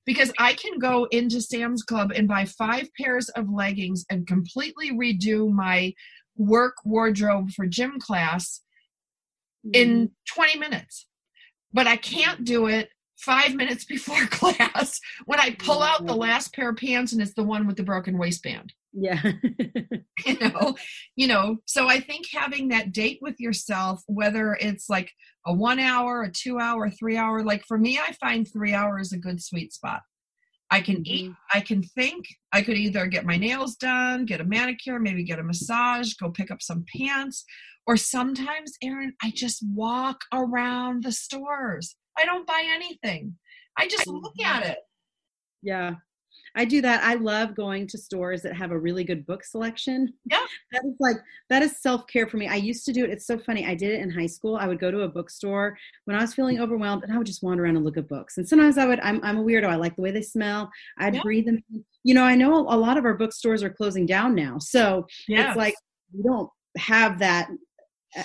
[0.06, 4.92] Because I can go into Sam's Club and buy five pairs of leggings and completely
[4.92, 5.94] redo my
[6.38, 8.62] work wardrobe for gym class
[9.68, 9.90] Mm-hmm.
[9.92, 11.08] in 20 minutes.
[11.74, 16.54] But I can't do it five minutes before class when I pull out the last
[16.54, 18.74] pair of pants and it's the one with the broken waistband.
[18.94, 19.22] Yeah.
[20.26, 20.76] you know,
[21.16, 25.12] you know, so I think having that date with yourself, whether it's like
[25.48, 29.14] a one hour, a two hour, three hour, like for me, I find three hours
[29.14, 30.02] a good sweet spot.
[30.70, 31.14] I can mm-hmm.
[31.14, 35.24] eat, I can think, I could either get my nails done, get a manicure, maybe
[35.24, 37.46] get a massage, go pick up some pants,
[37.88, 41.96] or sometimes, Erin, I just walk around the stores.
[42.18, 43.36] I don't buy anything.
[43.78, 44.80] I just look at it.
[45.62, 45.94] Yeah.
[46.58, 47.04] I do that.
[47.04, 50.12] I love going to stores that have a really good book selection.
[50.26, 50.44] Yeah.
[50.72, 51.18] That is like
[51.50, 52.48] that is self-care for me.
[52.48, 53.12] I used to do it.
[53.12, 53.66] It's so funny.
[53.66, 54.58] I did it in high school.
[54.58, 56.64] I would go to a bookstore when I was feeling mm-hmm.
[56.64, 58.38] overwhelmed and I would just wander around and look at books.
[58.38, 59.66] And sometimes I would I'm I'm a weirdo.
[59.66, 60.70] I like the way they smell.
[60.98, 61.22] I'd yeah.
[61.22, 61.64] breathe them.
[62.04, 64.58] You know, I know a lot of our bookstores are closing down now.
[64.58, 65.50] So yes.
[65.50, 65.76] it's like
[66.14, 67.50] we don't have that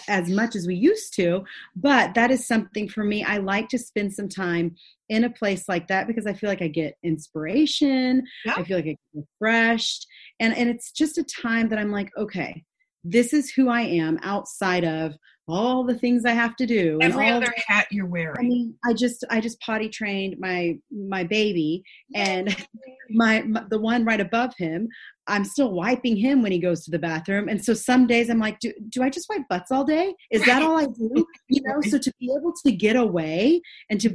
[0.09, 1.45] as much as we used to
[1.76, 3.24] but that is something for me.
[3.24, 4.74] I like to spend some time
[5.09, 8.24] in a place like that because i feel like i get inspiration.
[8.45, 8.55] Yeah.
[8.57, 10.07] i feel like i get refreshed.
[10.40, 12.62] And and it's just a time that i'm like okay
[13.05, 15.14] this is who i am outside of
[15.49, 18.74] all the things i have to do every other the, hat you're wearing i mean
[18.84, 21.82] i just i just potty trained my my baby
[22.14, 22.57] and
[23.11, 24.88] my, my the one right above him
[25.28, 27.49] I'm still wiping him when he goes to the bathroom.
[27.49, 30.14] And so some days I'm like, do, do I just wipe butts all day?
[30.30, 31.26] Is that all I do?
[31.49, 34.12] You know, so to be able to get away and to,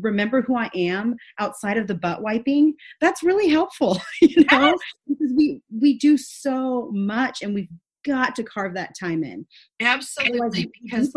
[0.00, 4.78] remember who I am outside of the butt wiping, that's really helpful, you know, yes.
[5.08, 7.68] because we, we do so much and we've
[8.04, 9.46] got to carve that time in.
[9.80, 10.70] Absolutely.
[10.82, 11.12] Because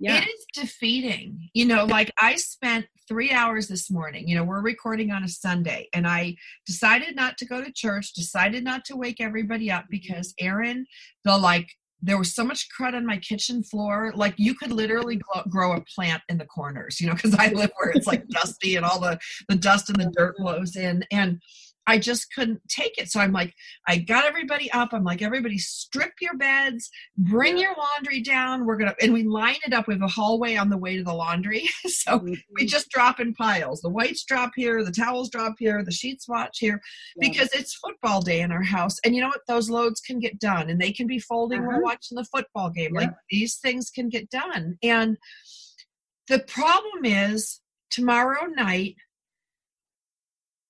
[0.00, 0.18] yeah.
[0.18, 1.50] it is defeating.
[1.54, 4.28] You know, like I spent three hours this morning.
[4.28, 8.12] You know, we're recording on a Sunday, and I decided not to go to church,
[8.12, 9.90] decided not to wake everybody up mm-hmm.
[9.90, 10.86] because Erin,
[11.24, 11.68] the like,
[12.02, 14.12] there was so much crud on my kitchen floor.
[14.14, 15.18] Like you could literally
[15.48, 18.76] grow a plant in the corners, you know, because I live where it's like dusty
[18.76, 19.18] and all the
[19.48, 21.02] the dust and the dirt blows in.
[21.10, 21.40] And
[21.86, 23.10] I just couldn't take it.
[23.10, 23.54] So I'm like,
[23.86, 24.90] I got everybody up.
[24.92, 28.64] I'm like, everybody strip your beds, bring your laundry down.
[28.64, 29.86] We're going to, and we line it up.
[29.90, 31.68] Have a hallway on the way to the laundry.
[31.86, 32.34] so mm-hmm.
[32.54, 33.80] we just drop in piles.
[33.80, 36.80] The whites drop here, the towels drop here, the sheets watch here,
[37.16, 37.28] yeah.
[37.28, 38.98] because it's football day in our house.
[39.04, 39.42] And you know what?
[39.46, 41.68] Those loads can get done and they can be folding uh-huh.
[41.68, 42.94] while watching the football game.
[42.94, 43.00] Yeah.
[43.00, 44.78] Like these things can get done.
[44.82, 45.18] And
[46.28, 47.60] the problem is
[47.90, 48.96] tomorrow night,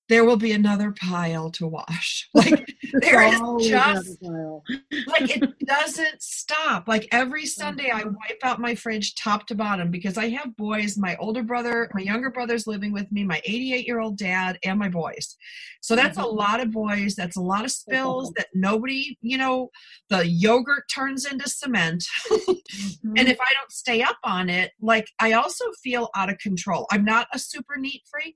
[0.07, 2.29] there will be another pile to wash.
[2.35, 2.67] Like
[3.01, 6.87] there is just like it doesn't stop.
[6.87, 10.97] Like every Sunday I wipe out my fridge top to bottom because I have boys,
[10.97, 14.77] my older brother, my younger brother's living with me, my 88 year old dad, and
[14.77, 15.37] my boys.
[15.81, 16.27] So that's mm-hmm.
[16.27, 17.15] a lot of boys.
[17.15, 19.69] That's a lot of spills that nobody, you know,
[20.09, 22.03] the yogurt turns into cement.
[22.29, 23.13] mm-hmm.
[23.17, 26.85] And if I don't stay up on it, like I also feel out of control.
[26.91, 28.35] I'm not a super neat freak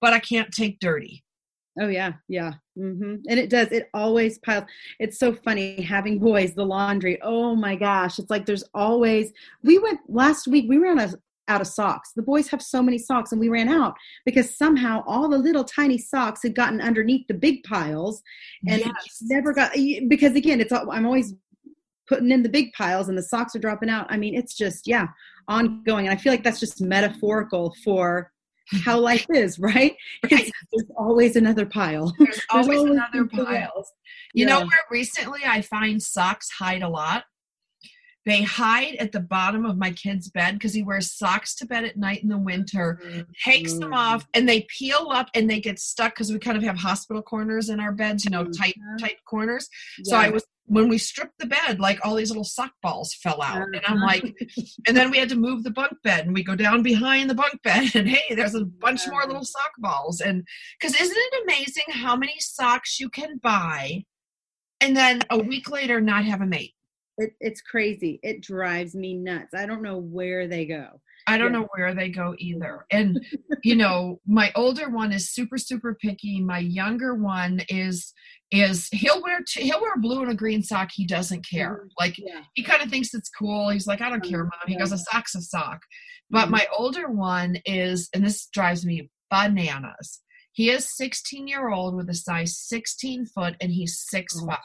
[0.00, 1.24] but I can't take dirty.
[1.80, 3.16] Oh yeah, yeah, mm-hmm.
[3.28, 3.68] and it does.
[3.68, 4.64] It always piles.
[4.98, 6.54] It's so funny having boys.
[6.54, 7.20] The laundry.
[7.22, 9.32] Oh my gosh, it's like there's always.
[9.62, 10.66] We went last week.
[10.68, 11.12] We ran a,
[11.46, 12.12] out of socks.
[12.14, 13.94] The boys have so many socks, and we ran out
[14.26, 18.20] because somehow all the little tiny socks had gotten underneath the big piles,
[18.68, 19.18] and yes.
[19.22, 19.72] never got.
[20.08, 21.34] Because again, it's I'm always
[22.08, 24.06] putting in the big piles, and the socks are dropping out.
[24.10, 25.06] I mean, it's just yeah,
[25.46, 28.32] ongoing, and I feel like that's just metaphorical for
[28.84, 29.96] how life is, right?
[30.30, 30.50] there's
[30.96, 32.14] always another pile.
[32.18, 33.86] There's always, there's always another pile.
[34.34, 34.54] You yeah.
[34.54, 37.24] know where recently I find socks hide a lot?
[38.26, 41.84] They hide at the bottom of my kid's bed because he wears socks to bed
[41.84, 43.22] at night in the winter, mm-hmm.
[43.44, 46.62] takes them off, and they peel up and they get stuck because we kind of
[46.62, 48.52] have hospital corners in our beds, you know, mm-hmm.
[48.52, 49.68] tight, tight corners.
[49.98, 50.10] Yeah.
[50.10, 53.42] So I was when we stripped the bed, like all these little sock balls fell
[53.42, 53.66] out.
[53.74, 54.62] And I'm like, uh-huh.
[54.86, 57.34] and then we had to move the bunk bed and we go down behind the
[57.34, 60.20] bunk bed and hey, there's a bunch more little sock balls.
[60.20, 60.46] And
[60.78, 64.04] because isn't it amazing how many socks you can buy
[64.80, 66.74] and then a week later not have a mate?
[67.18, 68.20] It, it's crazy.
[68.22, 69.54] It drives me nuts.
[69.54, 71.00] I don't know where they go.
[71.30, 71.60] I don't yeah.
[71.60, 72.84] know where they go either.
[72.90, 73.24] And
[73.62, 76.40] you know, my older one is super super picky.
[76.40, 78.12] My younger one is
[78.50, 80.90] is he'll wear t- he'll wear blue and a green sock.
[80.92, 81.76] He doesn't care.
[81.76, 81.86] Mm-hmm.
[81.98, 82.42] Like yeah.
[82.54, 83.68] he kind of thinks it's cool.
[83.68, 84.52] He's like, I don't care, mom.
[84.66, 85.80] He goes, a sock's a sock.
[86.30, 86.52] But mm-hmm.
[86.52, 90.20] my older one is, and this drives me bananas.
[90.52, 94.46] He is 16 year old with a size 16 foot, and he's six oh.
[94.46, 94.58] five.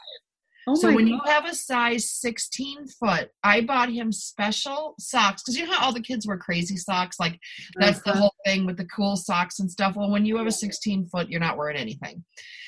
[0.68, 1.12] Oh so when God.
[1.12, 5.86] you have a size 16 foot, I bought him special socks because you know how
[5.86, 7.20] all the kids wear crazy socks?
[7.20, 7.38] Like
[7.76, 8.12] that's uh-huh.
[8.12, 9.94] the whole thing with the cool socks and stuff.
[9.96, 12.24] Well, when you have a 16 foot, you're not wearing anything.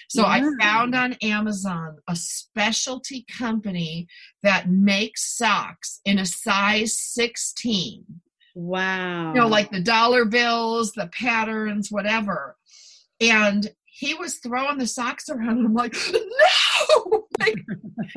[0.08, 0.28] So yeah.
[0.28, 4.06] I found on Amazon a specialty company
[4.42, 8.04] that makes socks in a size 16
[8.58, 9.34] Wow.
[9.34, 12.56] You know, like the dollar bills, the patterns, whatever.
[13.20, 15.58] And he was throwing the socks around.
[15.58, 16.77] And I'm like, no!
[17.40, 17.54] Like,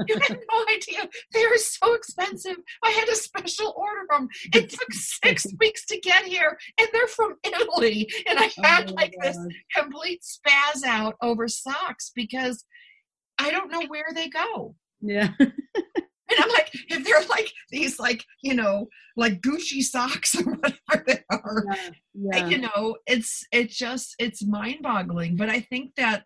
[0.08, 1.08] you had no idea.
[1.34, 2.56] They are so expensive.
[2.84, 4.28] I had a special order them.
[4.54, 8.10] It took six weeks to get here, and they're from Italy.
[8.28, 9.38] And I oh had Oh, like this
[9.76, 12.64] complete spaz out over socks because
[13.38, 14.76] I don't know where they go.
[15.02, 15.30] Yeah.
[15.40, 21.04] And I'm like, if they're like these, like, you know, like Gucci socks or whatever
[21.06, 21.66] they are,
[22.14, 22.48] Yeah.
[22.48, 26.24] you know it's it's just it's mind boggling but i think that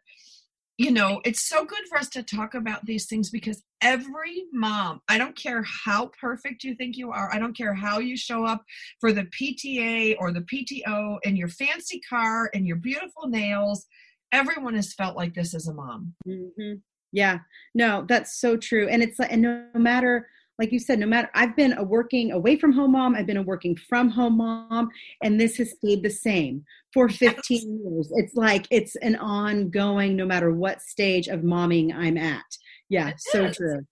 [0.77, 5.01] you know it's so good for us to talk about these things because every mom
[5.07, 8.45] i don't care how perfect you think you are i don't care how you show
[8.45, 8.63] up
[8.99, 13.87] for the pta or the pto in your fancy car and your beautiful nails
[14.35, 16.13] everyone has felt like this as a mom.
[16.25, 16.73] Hmm
[17.11, 17.39] Yeah,
[17.73, 18.87] no, that's so true.
[18.89, 20.27] And it's like, and no matter,
[20.59, 23.37] like you said, no matter, I've been a working away from home mom, I've been
[23.37, 24.89] a working from home mom,
[25.21, 28.11] and this has stayed the same for 15 years.
[28.15, 32.43] It's like it's an ongoing, no matter what stage of momming I'm at.
[32.89, 33.57] Yeah, It so is.
[33.57, 33.85] true.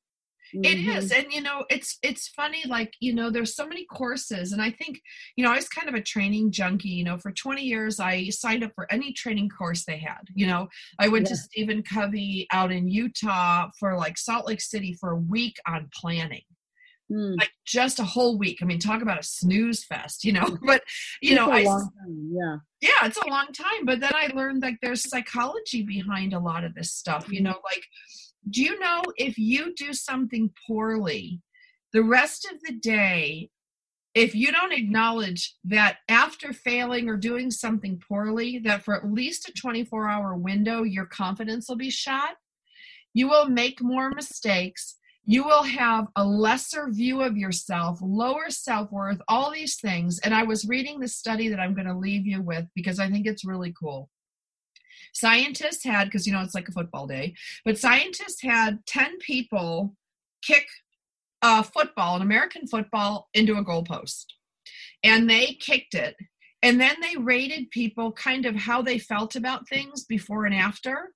[0.54, 0.96] It Mhm.
[0.98, 2.64] is, and you know, it's it's funny.
[2.68, 5.02] Like you know, there's so many courses, and I think
[5.36, 6.90] you know, I was kind of a training junkie.
[6.90, 10.22] You know, for 20 years, I signed up for any training course they had.
[10.36, 14.94] You know, I went to Stephen Covey out in Utah for like Salt Lake City
[15.00, 16.44] for a week on planning,
[17.12, 17.38] Mm.
[17.40, 18.60] like just a whole week.
[18.62, 20.46] I mean, talk about a snooze fest, you know.
[20.66, 20.84] But
[21.22, 22.58] you know, It's I long time, yeah.
[22.82, 26.64] yeah it's a long time but then i learned like there's psychology behind a lot
[26.66, 27.84] of this stuff you know like
[28.50, 31.42] do you know if you do something poorly
[31.94, 33.50] the rest of the day
[34.14, 39.50] if you don't acknowledge that after failing or doing something poorly that for at least
[39.50, 42.36] a 24 hour window your confidence will be shot
[43.14, 48.92] you will make more mistakes you will have a lesser view of yourself, lower self
[48.92, 50.20] worth, all these things.
[50.20, 53.10] And I was reading the study that I'm going to leave you with because I
[53.10, 54.10] think it's really cool.
[55.14, 57.34] Scientists had, because you know it's like a football day,
[57.66, 59.96] but scientists had 10 people
[60.44, 60.66] kick
[61.42, 64.26] a football, an American football, into a goalpost.
[65.04, 66.16] And they kicked it.
[66.62, 71.10] And then they rated people kind of how they felt about things before and after.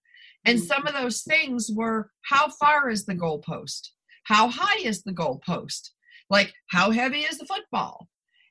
[0.44, 0.66] And mm.
[0.66, 3.90] some of those things were how far is the goalpost?
[4.26, 5.92] How high is the goalpost?
[6.30, 8.10] Like, how heavy is the football?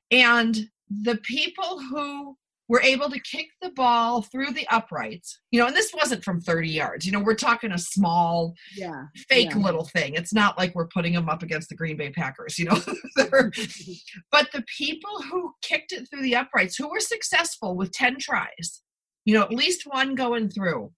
[0.09, 2.35] And the people who
[2.69, 6.41] were able to kick the ball through the uprights, you know, and this wasn't from
[6.41, 9.03] 30 yards, you know, we're talking a small, Yeah.
[9.29, 9.57] fake Yeah.
[9.57, 10.15] little thing.
[10.15, 12.75] It's not like we're putting them up against the Green Bay Packers, you know.
[14.31, 18.81] But the people who kicked it through the uprights, who were successful with 10 tries,
[19.25, 20.91] you know, at least one going through,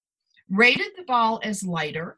[0.49, 2.17] rated the ball as lighter,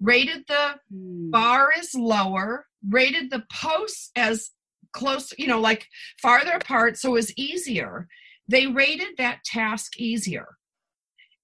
[0.00, 1.30] rated the Mm.
[1.30, 4.50] bar as lower, rated the posts as
[4.92, 5.86] close, you know, like
[6.20, 8.06] farther apart, so it was easier.
[8.48, 10.56] They rated that task easier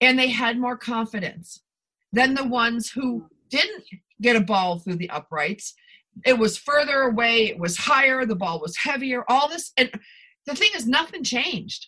[0.01, 1.63] and they had more confidence
[2.13, 3.85] than the ones who didn't
[4.21, 5.75] get a ball through the uprights.
[6.25, 9.73] It was further away, it was higher, the ball was heavier, all this.
[9.77, 9.91] And
[10.47, 11.87] the thing is, nothing changed.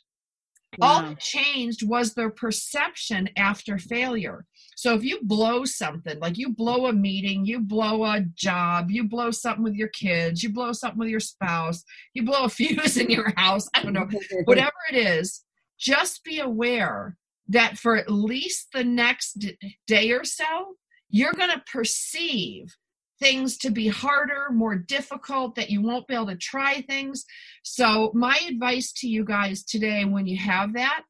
[0.80, 4.46] All that changed was their perception after failure.
[4.76, 9.08] So if you blow something, like you blow a meeting, you blow a job, you
[9.08, 11.82] blow something with your kids, you blow something with your spouse,
[12.14, 14.08] you blow a fuse in your house, I don't know,
[14.44, 15.44] whatever it is,
[15.78, 17.16] just be aware
[17.48, 19.44] that for at least the next
[19.86, 20.76] day or so,
[21.08, 22.76] you're going to perceive
[23.20, 27.24] things to be harder, more difficult, that you won't be able to try things.
[27.62, 31.04] So, my advice to you guys today, when you have that,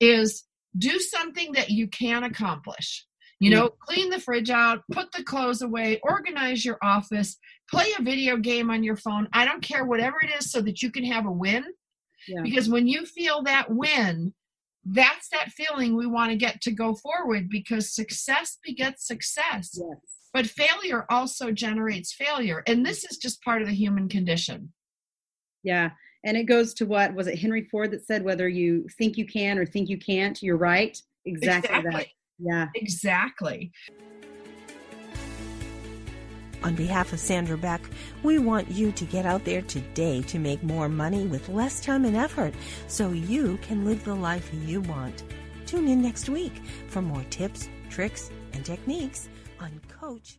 [0.00, 0.44] is
[0.76, 3.06] do something that you can accomplish.
[3.38, 7.36] You know, clean the fridge out, put the clothes away, organize your office,
[7.70, 9.28] play a video game on your phone.
[9.30, 11.64] I don't care, whatever it is, so that you can have a win.
[12.26, 12.40] Yeah.
[12.42, 14.32] Because when you feel that win,
[14.86, 19.70] that's that feeling we want to get to go forward because success begets success.
[19.74, 19.98] Yes.
[20.36, 22.62] But failure also generates failure.
[22.66, 24.70] And this is just part of the human condition.
[25.62, 25.92] Yeah.
[26.24, 29.24] And it goes to what was it Henry Ford that said whether you think you
[29.24, 31.00] can or think you can't, you're right.
[31.24, 32.08] Exactly, that.
[32.38, 32.68] Yeah.
[32.74, 33.72] Exactly.
[36.62, 37.80] On behalf of Sandra Beck,
[38.22, 42.04] we want you to get out there today to make more money with less time
[42.04, 42.52] and effort
[42.88, 45.22] so you can live the life you want.
[45.64, 49.30] Tune in next week for more tips, tricks, and techniques
[49.60, 50.38] on Coach